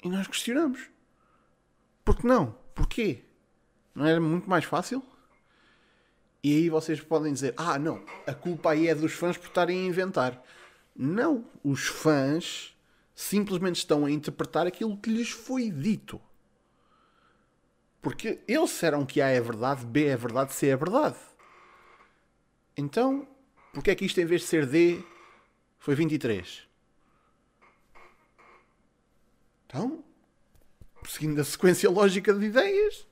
E 0.02 0.08
nós 0.08 0.26
questionamos. 0.26 0.90
Por 2.06 2.16
que 2.16 2.26
não? 2.26 2.56
Porquê? 2.74 3.26
Não 3.94 4.06
era 4.06 4.22
muito 4.22 4.50
mais 4.50 4.64
fácil? 4.64 5.04
E 6.42 6.56
aí 6.56 6.70
vocês 6.70 7.02
podem 7.02 7.34
dizer: 7.34 7.54
ah, 7.58 7.78
não, 7.78 8.02
a 8.26 8.34
culpa 8.34 8.72
aí 8.72 8.88
é 8.88 8.96
dos 8.96 9.12
fãs 9.12 9.38
por 9.38 9.48
estarem 9.48 9.82
a 9.82 9.88
inventar. 9.88 10.42
Não, 10.96 11.44
os 11.62 11.88
fãs 11.88 12.74
simplesmente 13.14 13.80
estão 13.80 14.06
a 14.06 14.12
interpretar 14.12 14.66
aquilo 14.66 14.96
que 14.98 15.10
lhes 15.10 15.32
foi 15.32 15.70
dito. 15.70 16.22
Porque 18.02 18.40
eles 18.48 18.70
disseram 18.70 19.06
que 19.06 19.22
A 19.22 19.28
é 19.28 19.42
verdade, 19.42 19.86
B 19.86 20.06
é 20.06 20.16
verdade, 20.16 20.54
C 20.54 20.68
é 20.68 20.78
verdade. 20.78 21.18
Então, 22.82 23.28
porque 23.74 23.92
é 23.92 23.96
que 23.96 24.06
isto 24.06 24.20
em 24.20 24.26
vez 24.26 24.42
de 24.42 24.48
ser 24.48 24.66
D 24.66 25.04
foi 25.78 25.94
23? 25.94 26.68
Então, 29.68 30.04
seguindo 31.08 31.40
a 31.40 31.44
sequência 31.44 31.88
lógica 31.92 32.34
de 32.34 32.44
ideias, 32.44 33.06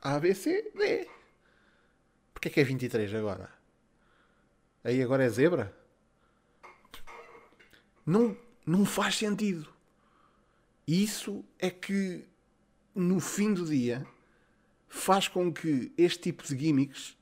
A, 0.00 0.18
B, 0.18 0.34
C, 0.34 0.62
D. 0.74 1.10
Porquê 2.32 2.48
é 2.48 2.50
que 2.50 2.60
é 2.60 2.64
23 2.64 3.14
agora? 3.14 3.52
Aí 4.82 5.02
agora 5.02 5.24
é 5.24 5.28
zebra? 5.28 5.76
Não, 8.06 8.34
não 8.64 8.86
faz 8.86 9.16
sentido. 9.16 9.70
Isso 10.88 11.44
é 11.58 11.68
que, 11.68 12.26
no 12.94 13.20
fim 13.20 13.52
do 13.52 13.66
dia, 13.66 14.06
faz 14.88 15.28
com 15.28 15.52
que 15.52 15.92
este 15.98 16.32
tipo 16.32 16.42
de 16.42 16.58
gimmicks 16.58 17.14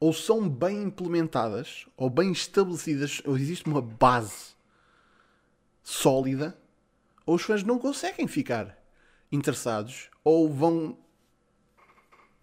ou 0.00 0.14
são 0.14 0.48
bem 0.48 0.84
implementadas, 0.84 1.86
ou 1.94 2.08
bem 2.08 2.32
estabelecidas, 2.32 3.20
ou 3.26 3.36
existe 3.36 3.66
uma 3.66 3.82
base 3.82 4.56
sólida, 5.82 6.58
ou 7.26 7.36
os 7.36 7.42
fãs 7.42 7.62
não 7.62 7.78
conseguem 7.78 8.26
ficar 8.26 8.82
interessados, 9.30 10.10
ou 10.24 10.50
vão 10.50 10.98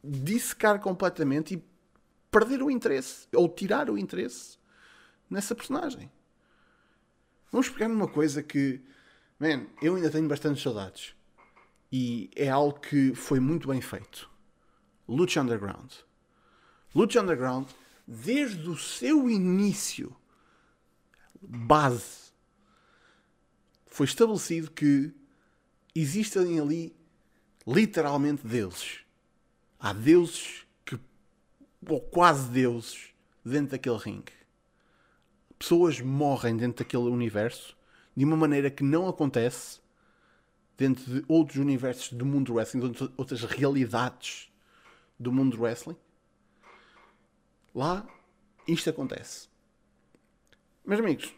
dissecar 0.03 0.79
completamente 0.79 1.55
e 1.55 1.63
perder 2.29 2.61
o 2.61 2.69
interesse, 2.69 3.27
ou 3.33 3.49
tirar 3.49 3.89
o 3.89 3.97
interesse 3.97 4.59
nessa 5.27 5.55
personagem. 5.55 6.11
Vamos 7.51 7.69
pegar 7.69 7.87
numa 7.87 8.07
coisa 8.07 8.43
que, 8.43 8.81
man, 9.39 9.65
eu 9.81 9.95
ainda 9.95 10.11
tenho 10.11 10.27
bastantes 10.27 10.61
saudades. 10.61 11.15
E 11.91 12.29
é 12.35 12.49
algo 12.49 12.79
que 12.79 13.15
foi 13.15 13.39
muito 13.39 13.67
bem 13.67 13.81
feito. 13.81 14.29
Lucha 15.07 15.41
Underground. 15.41 16.06
Lucha 16.97 17.21
Underground, 17.21 17.67
desde 18.07 18.67
o 18.67 18.75
seu 18.75 19.29
início, 19.29 20.15
base, 21.39 22.31
foi 23.85 24.07
estabelecido 24.07 24.71
que 24.71 25.13
existem 25.93 26.59
ali 26.59 26.95
literalmente 27.67 28.47
deuses. 28.47 29.01
Há 29.79 29.93
deuses 29.93 30.65
que, 30.83 30.99
ou 31.87 32.01
quase 32.01 32.49
deuses, 32.49 33.13
dentro 33.45 33.73
daquele 33.73 33.97
ringue. 33.97 34.33
Pessoas 35.59 36.01
morrem 36.01 36.57
dentro 36.57 36.83
daquele 36.83 37.11
universo 37.11 37.77
de 38.15 38.25
uma 38.25 38.35
maneira 38.35 38.71
que 38.71 38.83
não 38.83 39.07
acontece 39.07 39.79
dentro 40.75 41.03
de 41.03 41.23
outros 41.27 41.59
universos 41.59 42.11
do 42.11 42.25
mundo 42.25 42.47
do 42.47 42.53
wrestling, 42.55 42.91
outras 43.15 43.43
realidades 43.43 44.51
do 45.19 45.31
mundo 45.31 45.55
do 45.55 45.61
wrestling. 45.61 45.95
Lá, 47.77 48.03
isto 48.67 48.89
acontece. 48.89 49.47
Meus 50.83 50.99
amigos, 50.99 51.31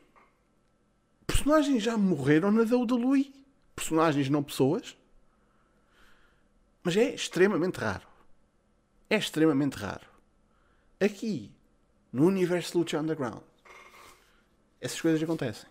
personagens 1.27 1.83
já 1.83 1.97
morreram 1.97 2.49
na 2.49 2.61
WWE. 2.61 3.33
Personagens, 3.75 4.29
não 4.29 4.41
pessoas. 4.41 4.97
Mas 6.81 6.95
é 6.95 7.13
extremamente 7.13 7.75
raro. 7.75 8.07
É 9.09 9.17
extremamente 9.17 9.73
raro. 9.73 10.07
Aqui, 10.97 11.51
no 12.09 12.27
universo 12.27 12.79
Lucha 12.79 13.01
Underground, 13.01 13.43
essas 14.79 15.01
coisas 15.01 15.21
acontecem. 15.21 15.69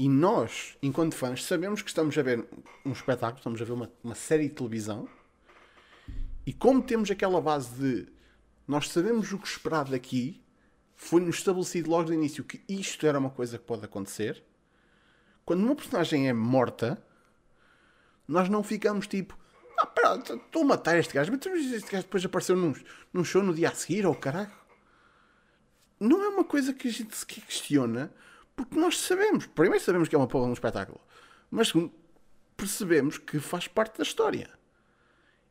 E 0.00 0.08
nós, 0.08 0.76
enquanto 0.82 1.14
fãs, 1.14 1.44
sabemos 1.44 1.80
que 1.80 1.90
estamos 1.90 2.18
a 2.18 2.22
ver 2.22 2.44
um 2.84 2.90
espetáculo, 2.90 3.38
estamos 3.38 3.62
a 3.62 3.64
ver 3.64 3.72
uma, 3.72 3.92
uma 4.02 4.16
série 4.16 4.48
de 4.48 4.54
televisão, 4.56 5.08
e 6.44 6.52
como 6.52 6.82
temos 6.82 7.08
aquela 7.08 7.40
base 7.40 7.70
de 7.76 8.17
nós 8.68 8.90
sabemos 8.90 9.32
o 9.32 9.38
que 9.38 9.48
esperar 9.48 9.86
daqui, 9.86 10.44
foi-nos 10.94 11.36
estabelecido 11.36 11.88
logo 11.88 12.04
do 12.04 12.14
início 12.14 12.44
que 12.44 12.62
isto 12.68 13.06
era 13.06 13.18
uma 13.18 13.30
coisa 13.30 13.56
que 13.56 13.64
pode 13.64 13.82
acontecer. 13.82 14.44
Quando 15.42 15.64
uma 15.64 15.74
personagem 15.74 16.28
é 16.28 16.34
morta, 16.34 17.02
nós 18.26 18.50
não 18.50 18.62
ficamos 18.62 19.06
tipo, 19.06 19.38
ah, 19.78 19.86
pera, 19.86 20.16
estou 20.16 20.62
a 20.62 20.66
matar 20.66 20.98
este 20.98 21.14
gajo, 21.14 21.32
mas 21.32 21.46
este 21.46 21.90
gajo 21.90 22.04
depois 22.04 22.22
apareceu 22.22 22.54
num, 22.54 22.74
num 23.10 23.24
show 23.24 23.42
no 23.42 23.54
dia 23.54 23.70
a 23.70 23.74
seguir, 23.74 24.04
ou 24.04 24.12
oh, 24.12 24.16
caralho. 24.16 24.52
Não 25.98 26.22
é 26.22 26.28
uma 26.28 26.44
coisa 26.44 26.74
que 26.74 26.88
a 26.88 26.92
gente 26.92 27.16
se 27.16 27.24
questiona, 27.24 28.12
porque 28.54 28.78
nós 28.78 28.98
sabemos, 28.98 29.46
primeiro 29.46 29.82
sabemos 29.82 30.08
que 30.08 30.14
é 30.14 30.18
uma 30.18 30.28
porra 30.28 30.46
um 30.46 30.52
espetáculo, 30.52 31.00
mas 31.50 31.68
segundo, 31.68 31.90
percebemos 32.54 33.16
que 33.16 33.40
faz 33.40 33.66
parte 33.66 33.96
da 33.96 34.02
história. 34.02 34.57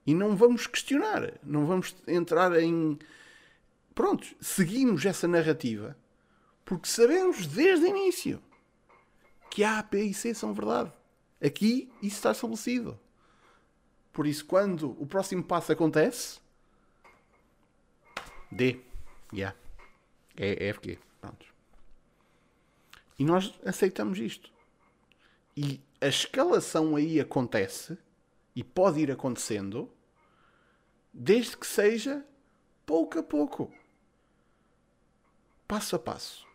E 0.08 0.16
não 0.16 0.36
vamos 0.36 0.66
questionar, 0.66 1.34
não 1.44 1.68
vamos 1.68 1.96
entrar 2.08 2.58
em. 2.60 2.98
Pronto, 3.94 4.26
seguimos 4.40 5.06
essa 5.06 5.28
narrativa 5.28 5.96
porque 6.68 6.90
sabemos 6.90 7.48
desde 7.48 7.86
o 7.86 7.88
início 7.88 8.44
que 9.50 9.64
A, 9.64 9.82
P 9.82 10.04
e 10.04 10.14
C 10.14 10.34
são 10.34 10.54
verdade. 10.54 10.92
Aqui 11.42 11.90
isso 12.02 12.18
está 12.18 12.32
estabelecido. 12.32 13.00
Por 14.12 14.28
isso, 14.28 14.46
quando 14.46 14.92
o 15.02 15.08
próximo 15.08 15.42
passo 15.42 15.72
acontece, 15.72 16.40
D. 18.52 18.82
Yeah. 19.34 19.56
É 20.36 20.74
FG. 20.74 21.00
Pronto. 21.22 21.46
E 23.18 23.24
nós 23.24 23.58
aceitamos 23.66 24.20
isto. 24.20 24.52
E 25.56 25.80
a 26.02 26.08
escalação 26.08 26.98
aí 26.98 27.20
acontece 27.20 27.98
e 28.54 28.62
pode 28.62 29.00
ir 29.00 29.10
acontecendo 29.10 29.90
desde 31.18 31.58
que 31.58 31.66
seja 31.66 32.24
pouco 32.86 33.20
a 33.20 33.24
pouco. 33.24 33.72
Passo 35.68 35.96
a 35.96 36.00
passo. 36.00 36.46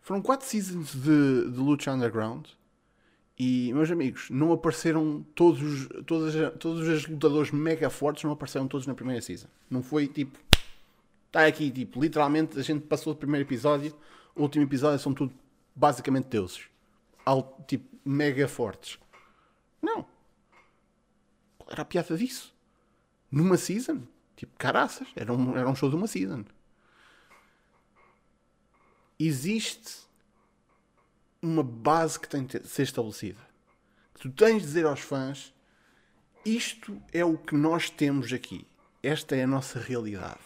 Foram 0.00 0.20
quatro 0.20 0.46
seasons 0.46 0.94
de, 0.94 1.50
de 1.50 1.58
Lucha 1.58 1.92
Underground 1.92 2.46
e, 3.38 3.72
meus 3.72 3.90
amigos, 3.90 4.28
não 4.28 4.52
apareceram 4.52 5.24
todos, 5.34 5.88
todos, 6.06 6.34
todos 6.58 6.86
os 6.86 7.06
lutadores 7.06 7.50
mega 7.50 7.88
fortes, 7.88 8.22
não 8.24 8.32
apareceram 8.32 8.68
todos 8.68 8.86
na 8.86 8.94
primeira 8.94 9.22
season. 9.22 9.48
Não 9.70 9.82
foi 9.82 10.06
tipo. 10.06 10.38
Está 11.26 11.46
aqui, 11.46 11.70
tipo, 11.70 12.00
literalmente 12.00 12.58
a 12.58 12.62
gente 12.62 12.86
passou 12.86 13.12
o 13.12 13.16
primeiro 13.16 13.46
episódio 13.46 13.96
o 14.34 14.42
último 14.42 14.64
episódio 14.64 14.98
são 14.98 15.14
tudo 15.14 15.32
basicamente 15.74 16.26
deuses. 16.26 16.64
Alto, 17.24 17.62
tipo, 17.66 17.96
mega 18.04 18.48
fortes. 18.48 18.98
Não. 19.80 20.06
Qual 21.56 21.70
era 21.70 21.82
a 21.82 21.84
piada 21.84 22.16
disso? 22.16 22.53
Numa 23.34 23.56
season? 23.56 24.02
Tipo, 24.36 24.56
caraças. 24.56 25.08
Era 25.16 25.32
um, 25.32 25.56
era 25.58 25.68
um 25.68 25.74
show 25.74 25.90
de 25.90 25.96
uma 25.96 26.06
season. 26.06 26.44
Existe 29.18 30.04
uma 31.42 31.64
base 31.64 32.20
que 32.20 32.28
tem 32.28 32.44
de 32.44 32.64
ser 32.68 32.84
estabelecida. 32.84 33.40
Tu 34.20 34.30
tens 34.30 34.60
de 34.60 34.66
dizer 34.68 34.86
aos 34.86 35.00
fãs: 35.00 35.52
isto 36.44 37.02
é 37.12 37.24
o 37.24 37.36
que 37.36 37.56
nós 37.56 37.90
temos 37.90 38.32
aqui. 38.32 38.64
Esta 39.02 39.34
é 39.34 39.42
a 39.42 39.48
nossa 39.48 39.80
realidade. 39.80 40.38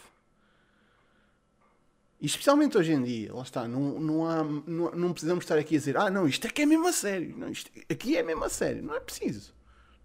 E 2.19 2.25
especialmente 2.25 2.75
hoje 2.75 2.91
em 2.91 3.03
dia, 3.03 3.33
lá 3.33 3.43
está, 3.43 3.67
não, 3.67 3.99
não, 3.99 4.27
há, 4.27 4.43
não, 4.43 4.91
não 4.91 5.13
precisamos 5.13 5.43
estar 5.43 5.59
aqui 5.59 5.75
a 5.75 5.79
dizer 5.79 5.95
ah, 5.95 6.09
não, 6.09 6.27
isto 6.27 6.47
é 6.47 6.49
que 6.49 6.63
é 6.63 6.65
mesmo 6.65 6.87
a 6.87 6.91
sério. 6.91 7.37
Não, 7.37 7.49
isto, 7.49 7.71
aqui 7.87 8.17
é 8.17 8.23
mesmo 8.23 8.43
a 8.43 8.49
sério. 8.49 8.81
Não 8.81 8.95
é 8.95 8.99
preciso. 8.99 9.53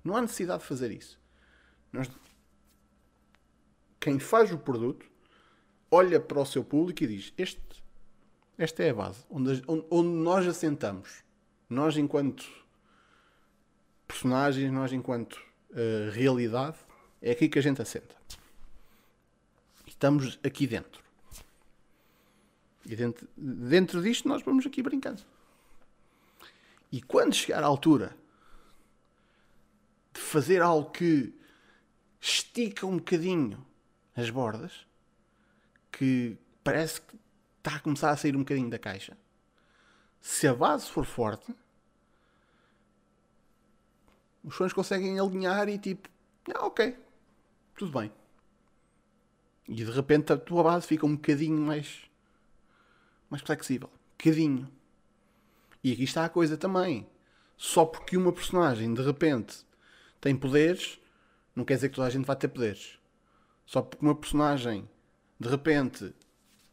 Não 0.04 0.14
há 0.14 0.20
necessidade 0.20 0.60
de 0.60 0.68
fazer 0.68 0.92
isso. 0.92 1.18
Nós, 1.90 2.08
quem 4.04 4.18
faz 4.18 4.52
o 4.52 4.58
produto 4.58 5.06
olha 5.90 6.20
para 6.20 6.38
o 6.38 6.44
seu 6.44 6.62
público 6.62 7.02
e 7.02 7.06
diz: 7.06 7.32
este, 7.38 7.58
Esta 8.58 8.82
é 8.82 8.90
a 8.90 8.94
base, 8.94 9.24
onde, 9.30 9.62
onde, 9.66 9.86
onde 9.90 10.08
nós 10.08 10.46
assentamos. 10.46 11.24
Nós, 11.70 11.96
enquanto 11.96 12.46
personagens, 14.06 14.70
nós, 14.70 14.92
enquanto 14.92 15.40
uh, 15.70 16.10
realidade, 16.12 16.76
é 17.22 17.30
aqui 17.30 17.48
que 17.48 17.58
a 17.58 17.62
gente 17.62 17.80
assenta. 17.80 18.14
Estamos 19.86 20.38
aqui 20.44 20.66
dentro. 20.66 21.02
E 22.84 22.94
dentro, 22.94 23.26
dentro 23.34 24.02
disto 24.02 24.28
nós 24.28 24.42
vamos 24.42 24.66
aqui 24.66 24.82
brincando. 24.82 25.22
E 26.92 27.00
quando 27.00 27.34
chegar 27.34 27.62
à 27.62 27.66
altura 27.66 28.14
de 30.12 30.20
fazer 30.20 30.60
algo 30.60 30.90
que 30.90 31.32
estica 32.20 32.86
um 32.86 32.98
bocadinho 32.98 33.64
as 34.16 34.30
bordas, 34.30 34.86
que 35.90 36.36
parece 36.62 37.00
que 37.00 37.16
está 37.58 37.76
a 37.76 37.80
começar 37.80 38.10
a 38.10 38.16
sair 38.16 38.36
um 38.36 38.40
bocadinho 38.40 38.70
da 38.70 38.78
caixa, 38.78 39.16
se 40.20 40.46
a 40.46 40.54
base 40.54 40.90
for 40.90 41.04
forte, 41.04 41.54
os 44.42 44.54
fãs 44.54 44.72
conseguem 44.72 45.18
alinhar 45.18 45.68
e 45.68 45.78
tipo, 45.78 46.08
ah, 46.54 46.66
ok, 46.66 46.96
tudo 47.76 47.98
bem. 47.98 48.12
E 49.66 49.76
de 49.76 49.90
repente 49.90 50.32
a 50.32 50.36
tua 50.36 50.62
base 50.62 50.86
fica 50.86 51.06
um 51.06 51.16
bocadinho 51.16 51.58
mais 51.58 52.02
mais 53.30 53.42
flexível. 53.42 53.90
Bocadinho. 54.16 54.70
E 55.82 55.92
aqui 55.92 56.04
está 56.04 56.24
a 56.24 56.28
coisa 56.28 56.56
também. 56.56 57.06
Só 57.56 57.84
porque 57.84 58.16
uma 58.16 58.32
personagem 58.32 58.92
de 58.94 59.02
repente 59.02 59.64
tem 60.20 60.36
poderes, 60.36 61.00
não 61.54 61.64
quer 61.64 61.74
dizer 61.74 61.88
que 61.88 61.96
toda 61.96 62.06
a 62.06 62.10
gente 62.10 62.24
vai 62.24 62.36
ter 62.36 62.48
poderes. 62.48 62.98
Só 63.66 63.82
porque 63.82 64.04
uma 64.04 64.14
personagem 64.14 64.88
de 65.38 65.48
repente 65.48 66.14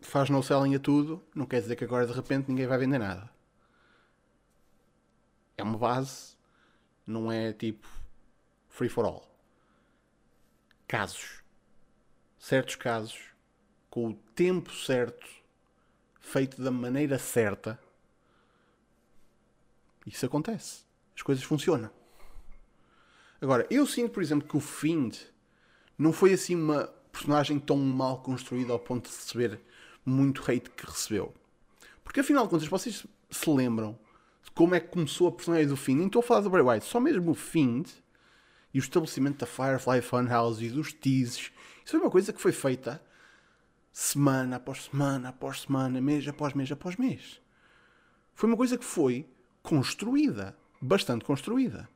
faz 0.01 0.29
no 0.29 0.41
selling 0.41 0.75
a 0.75 0.79
tudo, 0.79 1.23
não 1.33 1.45
quer 1.45 1.61
dizer 1.61 1.75
que 1.75 1.83
agora 1.83 2.05
de 2.05 2.13
repente 2.13 2.49
ninguém 2.49 2.67
vai 2.67 2.77
vender 2.77 2.99
nada. 2.99 3.29
É 5.57 5.63
uma 5.63 5.77
base, 5.77 6.35
não 7.05 7.31
é 7.31 7.53
tipo 7.53 7.87
free 8.69 8.89
for 8.89 9.05
all. 9.05 9.27
Casos. 10.87 11.41
Certos 12.39 12.75
casos, 12.75 13.19
com 13.89 14.09
o 14.09 14.13
tempo 14.35 14.71
certo 14.73 15.27
feito 16.19 16.61
da 16.61 16.71
maneira 16.71 17.19
certa, 17.19 17.79
isso 20.05 20.25
acontece. 20.25 20.83
As 21.15 21.21
coisas 21.21 21.43
funcionam. 21.43 21.91
Agora, 23.39 23.67
eu 23.69 23.85
sinto, 23.85 24.11
por 24.11 24.23
exemplo, 24.23 24.47
que 24.47 24.57
o 24.57 24.59
Find 24.59 25.15
não 26.01 26.11
foi 26.11 26.33
assim 26.33 26.55
uma 26.55 26.87
personagem 27.11 27.59
tão 27.59 27.77
mal 27.77 28.21
construída 28.23 28.73
ao 28.73 28.79
ponto 28.79 29.07
de 29.07 29.15
receber 29.15 29.61
muito 30.03 30.41
hate 30.41 30.69
que 30.71 30.85
recebeu. 30.85 31.31
Porque 32.03 32.21
afinal 32.21 32.45
de 32.45 32.49
contas, 32.49 32.67
vocês 32.67 33.05
se 33.29 33.49
lembram 33.49 33.97
de 34.43 34.49
como 34.51 34.73
é 34.73 34.79
que 34.79 34.87
começou 34.87 35.27
a 35.27 35.31
personagem 35.31 35.67
do 35.67 35.77
Find? 35.77 35.97
Nem 35.99 36.07
estou 36.07 36.21
a 36.21 36.23
falar 36.23 36.41
do 36.41 36.49
Bray 36.49 36.63
Wyatt, 36.63 36.85
só 36.85 36.99
mesmo 36.99 37.31
o 37.31 37.35
Find 37.35 37.87
e 38.73 38.79
o 38.79 38.81
estabelecimento 38.81 39.37
da 39.37 39.45
Firefly 39.45 40.01
Funhouse 40.01 40.65
e 40.65 40.69
dos 40.69 40.91
teases. 40.91 41.51
Isso 41.85 41.91
foi 41.91 41.99
uma 41.99 42.09
coisa 42.09 42.33
que 42.33 42.41
foi 42.41 42.51
feita 42.51 42.99
semana 43.93 44.55
após 44.55 44.85
semana 44.85 45.29
após 45.29 45.61
semana, 45.61 46.01
mês 46.01 46.27
após 46.27 46.55
mês 46.55 46.71
após 46.71 46.95
mês. 46.95 47.39
Foi 48.33 48.49
uma 48.49 48.57
coisa 48.57 48.75
que 48.75 48.85
foi 48.85 49.29
construída, 49.61 50.57
bastante 50.81 51.23
construída. 51.23 51.87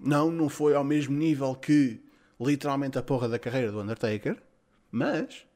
Não, 0.00 0.30
não 0.30 0.48
foi 0.48 0.74
ao 0.74 0.84
mesmo 0.84 1.14
nível 1.14 1.54
que 1.54 2.07
literalmente 2.40 2.98
a 2.98 3.02
porra 3.02 3.28
da 3.28 3.38
carreira 3.38 3.72
do 3.72 3.80
Undertaker, 3.80 4.40
mas 4.90 5.46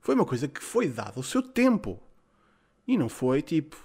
foi 0.00 0.14
uma 0.14 0.26
coisa 0.26 0.46
que 0.46 0.62
foi 0.62 0.88
dada 0.88 1.18
o 1.18 1.22
seu 1.22 1.42
tempo. 1.42 2.00
E 2.86 2.98
não 2.98 3.08
foi 3.08 3.40
tipo. 3.40 3.76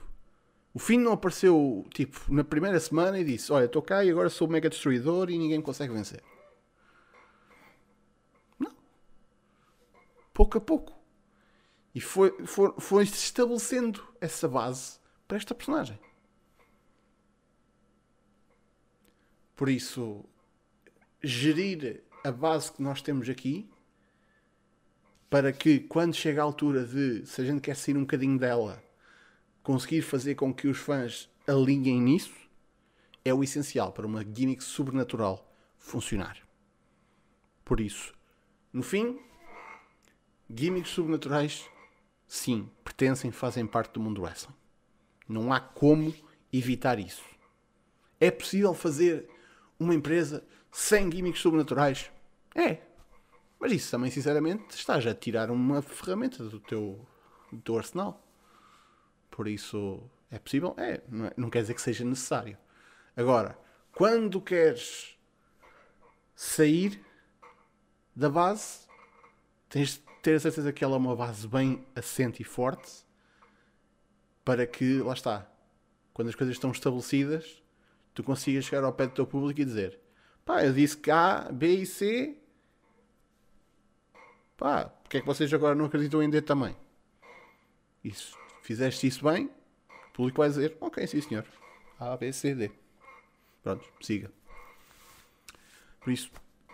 O 0.73 0.79
fim 0.79 0.97
não 0.97 1.13
apareceu 1.13 1.85
tipo 1.93 2.31
na 2.33 2.43
primeira 2.43 2.79
semana 2.79 3.19
e 3.19 3.23
disse: 3.23 3.51
Olha, 3.51 3.65
estou 3.65 3.81
cá 3.81 4.03
e 4.03 4.09
agora 4.09 4.29
sou 4.29 4.47
o 4.47 4.51
mega 4.51 4.69
destruidor 4.69 5.29
e 5.29 5.37
ninguém 5.37 5.57
me 5.57 5.63
consegue 5.63 5.93
vencer. 5.93 6.21
Não. 8.59 8.75
Pouco 10.33 10.57
a 10.57 10.61
pouco. 10.61 10.99
E 11.95 12.01
foi, 12.01 12.45
foi, 12.45 12.73
foi 12.77 13.05
se 13.05 13.15
estabelecendo 13.15 14.05
essa 14.21 14.47
base 14.47 14.99
para 15.27 15.37
esta 15.37 15.55
personagem. 15.55 15.99
Por 19.55 19.69
isso, 19.69 20.23
gerir 21.21 22.03
a 22.23 22.31
base 22.31 22.71
que 22.71 22.81
nós 22.81 23.01
temos 23.01 23.29
aqui 23.29 23.69
para 25.29 25.53
que 25.53 25.79
quando 25.79 26.15
chega 26.15 26.41
a 26.41 26.43
altura 26.43 26.85
de, 26.85 27.25
se 27.25 27.41
a 27.41 27.45
gente 27.45 27.61
quer 27.61 27.75
sair 27.75 27.95
um 27.95 28.01
bocadinho 28.01 28.37
dela, 28.37 28.83
conseguir 29.61 30.01
fazer 30.01 30.35
com 30.35 30.53
que 30.53 30.67
os 30.67 30.77
fãs 30.77 31.29
alinhem 31.47 32.01
nisso, 32.01 32.33
é 33.23 33.33
o 33.33 33.43
essencial 33.43 33.91
para 33.91 34.07
uma 34.07 34.23
gimmick 34.23 34.63
sobrenatural 34.63 35.47
funcionar. 35.77 36.37
Por 37.63 37.79
isso, 37.79 38.13
no 38.73 38.81
fim, 38.81 39.19
gimmicks 40.49 40.91
sobrenaturais, 40.91 41.69
sim, 42.27 42.69
pertencem, 42.83 43.31
fazem 43.31 43.67
parte 43.67 43.93
do 43.93 43.99
mundo 43.99 44.23
wrestling. 44.23 44.55
Não 45.27 45.53
há 45.53 45.59
como 45.59 46.13
evitar 46.51 46.97
isso. 46.97 47.23
É 48.19 48.31
possível 48.31 48.73
fazer 48.73 49.29
uma 49.79 49.93
empresa 49.93 50.43
sem 50.71 51.11
gimmicks 51.11 51.41
sobrenaturais? 51.41 52.11
É. 52.55 52.77
Mas 53.59 53.71
isso 53.71 53.91
também, 53.91 54.09
sinceramente, 54.09 54.75
estás 54.75 55.05
a 55.05 55.13
tirar 55.13 55.51
uma 55.51 55.81
ferramenta 55.81 56.43
do 56.43 56.59
teu, 56.59 57.05
do 57.51 57.61
teu 57.61 57.77
arsenal. 57.77 58.25
Por 59.29 59.47
isso, 59.47 60.01
é 60.31 60.39
possível? 60.39 60.73
É. 60.77 61.01
Não, 61.09 61.25
é, 61.25 61.33
não 61.35 61.49
quer 61.49 61.61
dizer 61.61 61.73
que 61.73 61.81
seja 61.81 62.05
necessário. 62.05 62.57
Agora, 63.15 63.57
quando 63.93 64.39
queres 64.41 65.17
sair 66.33 67.03
da 68.15 68.29
base, 68.29 68.87
tens 69.67 69.93
de 69.93 69.99
ter 70.21 70.35
a 70.35 70.39
certeza 70.39 70.71
que 70.71 70.83
ela 70.83 70.95
é 70.95 70.97
uma 70.97 71.15
base 71.15 71.47
bem 71.47 71.85
assente 71.95 72.41
e 72.41 72.45
forte 72.45 73.05
para 74.43 74.65
que, 74.65 74.99
lá 74.99 75.13
está, 75.13 75.49
quando 76.13 76.29
as 76.29 76.35
coisas 76.35 76.55
estão 76.55 76.71
estabelecidas, 76.71 77.61
tu 78.13 78.23
consigas 78.23 78.65
chegar 78.65 78.83
ao 78.83 78.93
pé 78.93 79.07
do 79.07 79.13
teu 79.13 79.27
público 79.27 79.61
e 79.61 79.65
dizer 79.65 79.99
pá, 80.49 80.65
eu 80.65 80.73
disse 80.73 80.97
que 80.97 81.11
A, 81.11 81.47
B 81.51 81.67
e 81.75 81.85
C 81.85 82.35
pá, 84.57 84.85
porque 84.85 85.17
é 85.17 85.19
que 85.19 85.27
vocês 85.27 85.53
agora 85.53 85.75
não 85.75 85.85
acreditam 85.85 86.23
em 86.23 86.29
D 86.29 86.41
também? 86.41 86.75
Isso, 88.03 88.35
fizeste 88.63 89.05
isso 89.05 89.23
bem, 89.23 89.45
o 89.45 90.11
público 90.11 90.41
vai 90.41 90.49
dizer, 90.49 90.75
ok, 90.81 91.05
sim 91.05 91.21
senhor, 91.21 91.45
A, 91.99 92.17
B, 92.17 92.33
C, 92.33 92.55
D. 92.55 92.71
Pronto, 93.61 93.85
siga. 94.01 94.31
Por 96.01 96.11
isso, 96.11 96.31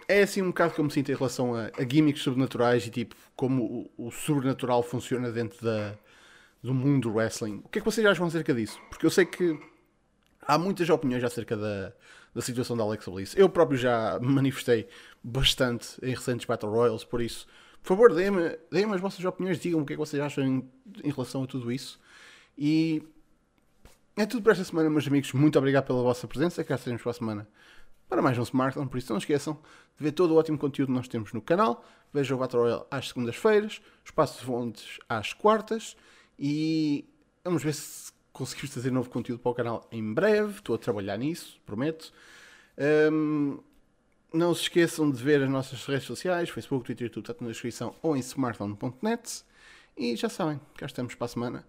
é 0.07 0.21
assim 0.21 0.41
um 0.41 0.47
bocado 0.47 0.73
que 0.73 0.79
eu 0.79 0.85
me 0.85 0.91
sinto 0.91 1.11
em 1.11 1.15
relação 1.15 1.53
a, 1.53 1.65
a 1.77 1.83
gimmicks 1.85 2.23
sobrenaturais 2.23 2.87
e 2.87 2.89
tipo, 2.89 3.13
como 3.35 3.91
o, 3.97 4.07
o 4.07 4.11
sobrenatural 4.11 4.83
funciona 4.83 5.31
dentro 5.31 5.61
da, 5.65 5.97
do 6.63 6.73
mundo 6.73 7.09
do 7.09 7.15
wrestling. 7.15 7.61
O 7.65 7.67
que 7.67 7.79
é 7.79 7.81
que 7.81 7.85
vocês 7.85 8.07
acham 8.07 8.25
acerca 8.25 8.53
disso? 8.53 8.79
Porque 8.89 9.05
eu 9.05 9.09
sei 9.09 9.25
que 9.25 9.59
há 10.41 10.57
muitas 10.57 10.89
opiniões 10.89 11.25
acerca 11.25 11.57
da, 11.57 11.93
da 12.35 12.41
situação 12.41 12.75
da 12.75 12.83
Alexa 12.83 13.09
Bliss. 13.09 13.33
Eu 13.37 13.47
próprio 13.47 13.77
já 13.77 14.19
manifestei 14.21 14.87
bastante 15.23 15.97
em 16.03 16.13
recentes 16.13 16.45
Battle 16.45 16.69
Royals, 16.69 17.05
por 17.05 17.21
isso, 17.21 17.47
por 17.81 17.87
favor, 17.87 18.13
deem-me 18.13 18.57
deem 18.69 18.91
as 18.93 18.99
vossas 18.99 19.23
opiniões, 19.23 19.57
digam 19.57 19.81
o 19.81 19.85
que 19.85 19.93
é 19.93 19.95
que 19.95 19.99
vocês 19.99 20.21
acham 20.21 20.43
em, 20.43 20.69
em 21.03 21.09
relação 21.09 21.43
a 21.43 21.47
tudo 21.47 21.71
isso. 21.71 21.97
E 22.57 23.01
é 24.17 24.25
tudo 24.25 24.43
para 24.43 24.51
esta 24.51 24.63
semana, 24.63 24.89
meus 24.89 25.07
amigos. 25.07 25.31
Muito 25.33 25.57
obrigado 25.57 25.85
pela 25.85 26.01
vossa 26.01 26.27
presença. 26.27 26.63
Cá 26.63 26.75
estaremos 26.75 27.01
para 27.01 27.11
a 27.11 27.13
semana 27.13 27.47
para 28.07 28.21
mais 28.21 28.37
um 28.37 28.43
Smartphone. 28.43 28.87
Por 28.87 28.97
isso, 28.97 29.11
não 29.11 29.17
esqueçam 29.17 29.59
de 29.97 30.03
ver 30.03 30.11
todo 30.11 30.31
o 30.31 30.37
ótimo 30.37 30.57
conteúdo 30.57 30.87
que 30.89 30.95
nós 30.95 31.07
temos 31.07 31.33
no 31.33 31.41
canal. 31.41 31.83
Vejam 32.13 32.37
o 32.37 32.39
Battle 32.39 32.63
Royale 32.63 32.83
às 32.89 33.09
segundas-feiras, 33.09 33.81
Espaço 34.03 34.39
de 34.39 34.45
Fontes 34.45 34.99
às 35.09 35.33
quartas. 35.33 35.97
E 36.39 37.05
vamos 37.43 37.63
ver 37.63 37.73
se 37.73 38.11
conseguimos 38.35 38.71
trazer 38.71 38.91
novo 38.91 39.09
conteúdo 39.09 39.39
para 39.39 39.51
o 39.51 39.55
canal 39.55 39.87
em 39.89 40.13
breve. 40.13 40.57
Estou 40.57 40.75
a 40.75 40.77
trabalhar 40.77 41.17
nisso, 41.17 41.59
prometo. 41.65 42.11
Um, 43.11 43.59
não 44.33 44.53
se 44.53 44.63
esqueçam 44.63 45.09
de 45.09 45.23
ver 45.23 45.41
as 45.41 45.49
nossas 45.49 45.85
redes 45.85 46.03
sociais, 46.03 46.49
Facebook, 46.49 46.85
Twitter, 46.85 47.09
tudo 47.09 47.31
está 47.31 47.45
na 47.45 47.51
descrição 47.51 47.95
ou 48.01 48.17
em 48.17 48.19
smartphone.net. 48.19 49.45
E 49.95 50.17
já 50.17 50.27
sabem, 50.27 50.59
cá 50.75 50.85
estamos 50.85 51.15
para 51.15 51.25
a 51.25 51.27
semana 51.29 51.67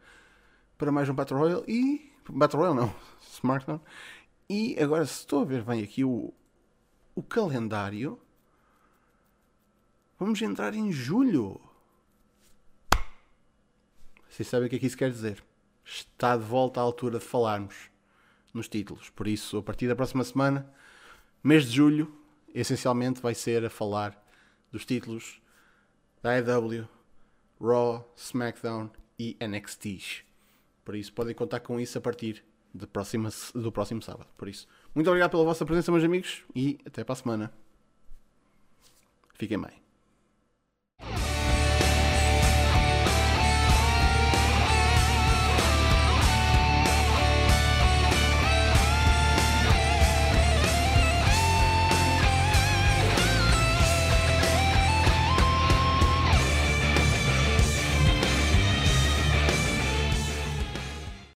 para 0.77 0.91
mais 0.91 1.09
um 1.09 1.15
Battle 1.15 1.39
Royale 1.39 1.65
e. 1.69 2.13
Battle 2.29 2.61
Royale 2.61 2.81
não, 2.81 2.95
Smartphone. 3.33 3.81
E 4.51 4.77
agora, 4.81 5.07
se 5.07 5.21
estou 5.21 5.43
a 5.43 5.45
ver 5.45 5.63
bem 5.63 5.85
aqui 5.85 6.03
o, 6.03 6.35
o 7.15 7.23
calendário, 7.23 8.21
vamos 10.19 10.43
entrar 10.43 10.75
em 10.75 10.91
julho. 10.91 11.61
Vocês 14.29 14.49
sabem 14.49 14.67
o 14.67 14.71
que 14.71 14.77
é 14.77 14.79
que 14.81 14.87
isso 14.87 14.99
quer 14.99 15.11
dizer? 15.11 15.43
Está 15.87 16.37
de 16.37 16.43
volta 16.43 16.81
à 16.81 16.83
altura 16.83 17.21
de 17.21 17.25
falarmos 17.25 17.91
nos 18.53 18.69
títulos. 18.69 19.09
Por 19.11 19.29
isso, 19.29 19.59
a 19.59 19.63
partir 19.63 19.87
da 19.87 19.95
próxima 19.95 20.25
semana, 20.25 20.69
mês 21.43 21.65
de 21.65 21.77
julho, 21.77 22.13
essencialmente 22.53 23.21
vai 23.21 23.35
ser 23.35 23.65
a 23.65 23.71
falar 23.71 24.21
dos 24.73 24.85
títulos 24.85 25.41
da 26.21 26.33
AEW, 26.33 26.89
Raw, 27.61 28.13
SmackDown 28.17 28.91
e 29.17 29.37
NXT. 29.41 30.25
Por 30.85 30.97
isso, 30.97 31.13
podem 31.13 31.35
contar 31.35 31.61
com 31.61 31.79
isso 31.79 31.97
a 31.97 32.01
partir 32.01 32.45
de 32.75 32.87
próxima, 32.87 33.31
do 33.55 33.71
próximo 33.71 34.03
sábado. 34.03 34.29
Por 34.37 34.49
isso, 34.49 34.67
muito 34.93 35.07
obrigado 35.09 35.31
pela 35.31 35.45
vossa 35.45 35.65
presença, 35.65 35.93
meus 35.93 36.05
amigos, 36.05 36.45
e 36.55 36.79
até 36.85 37.05
para 37.05 37.13
a 37.13 37.17
semana. 37.17 37.53
Fiquem 39.35 39.61
bem. 39.61 39.86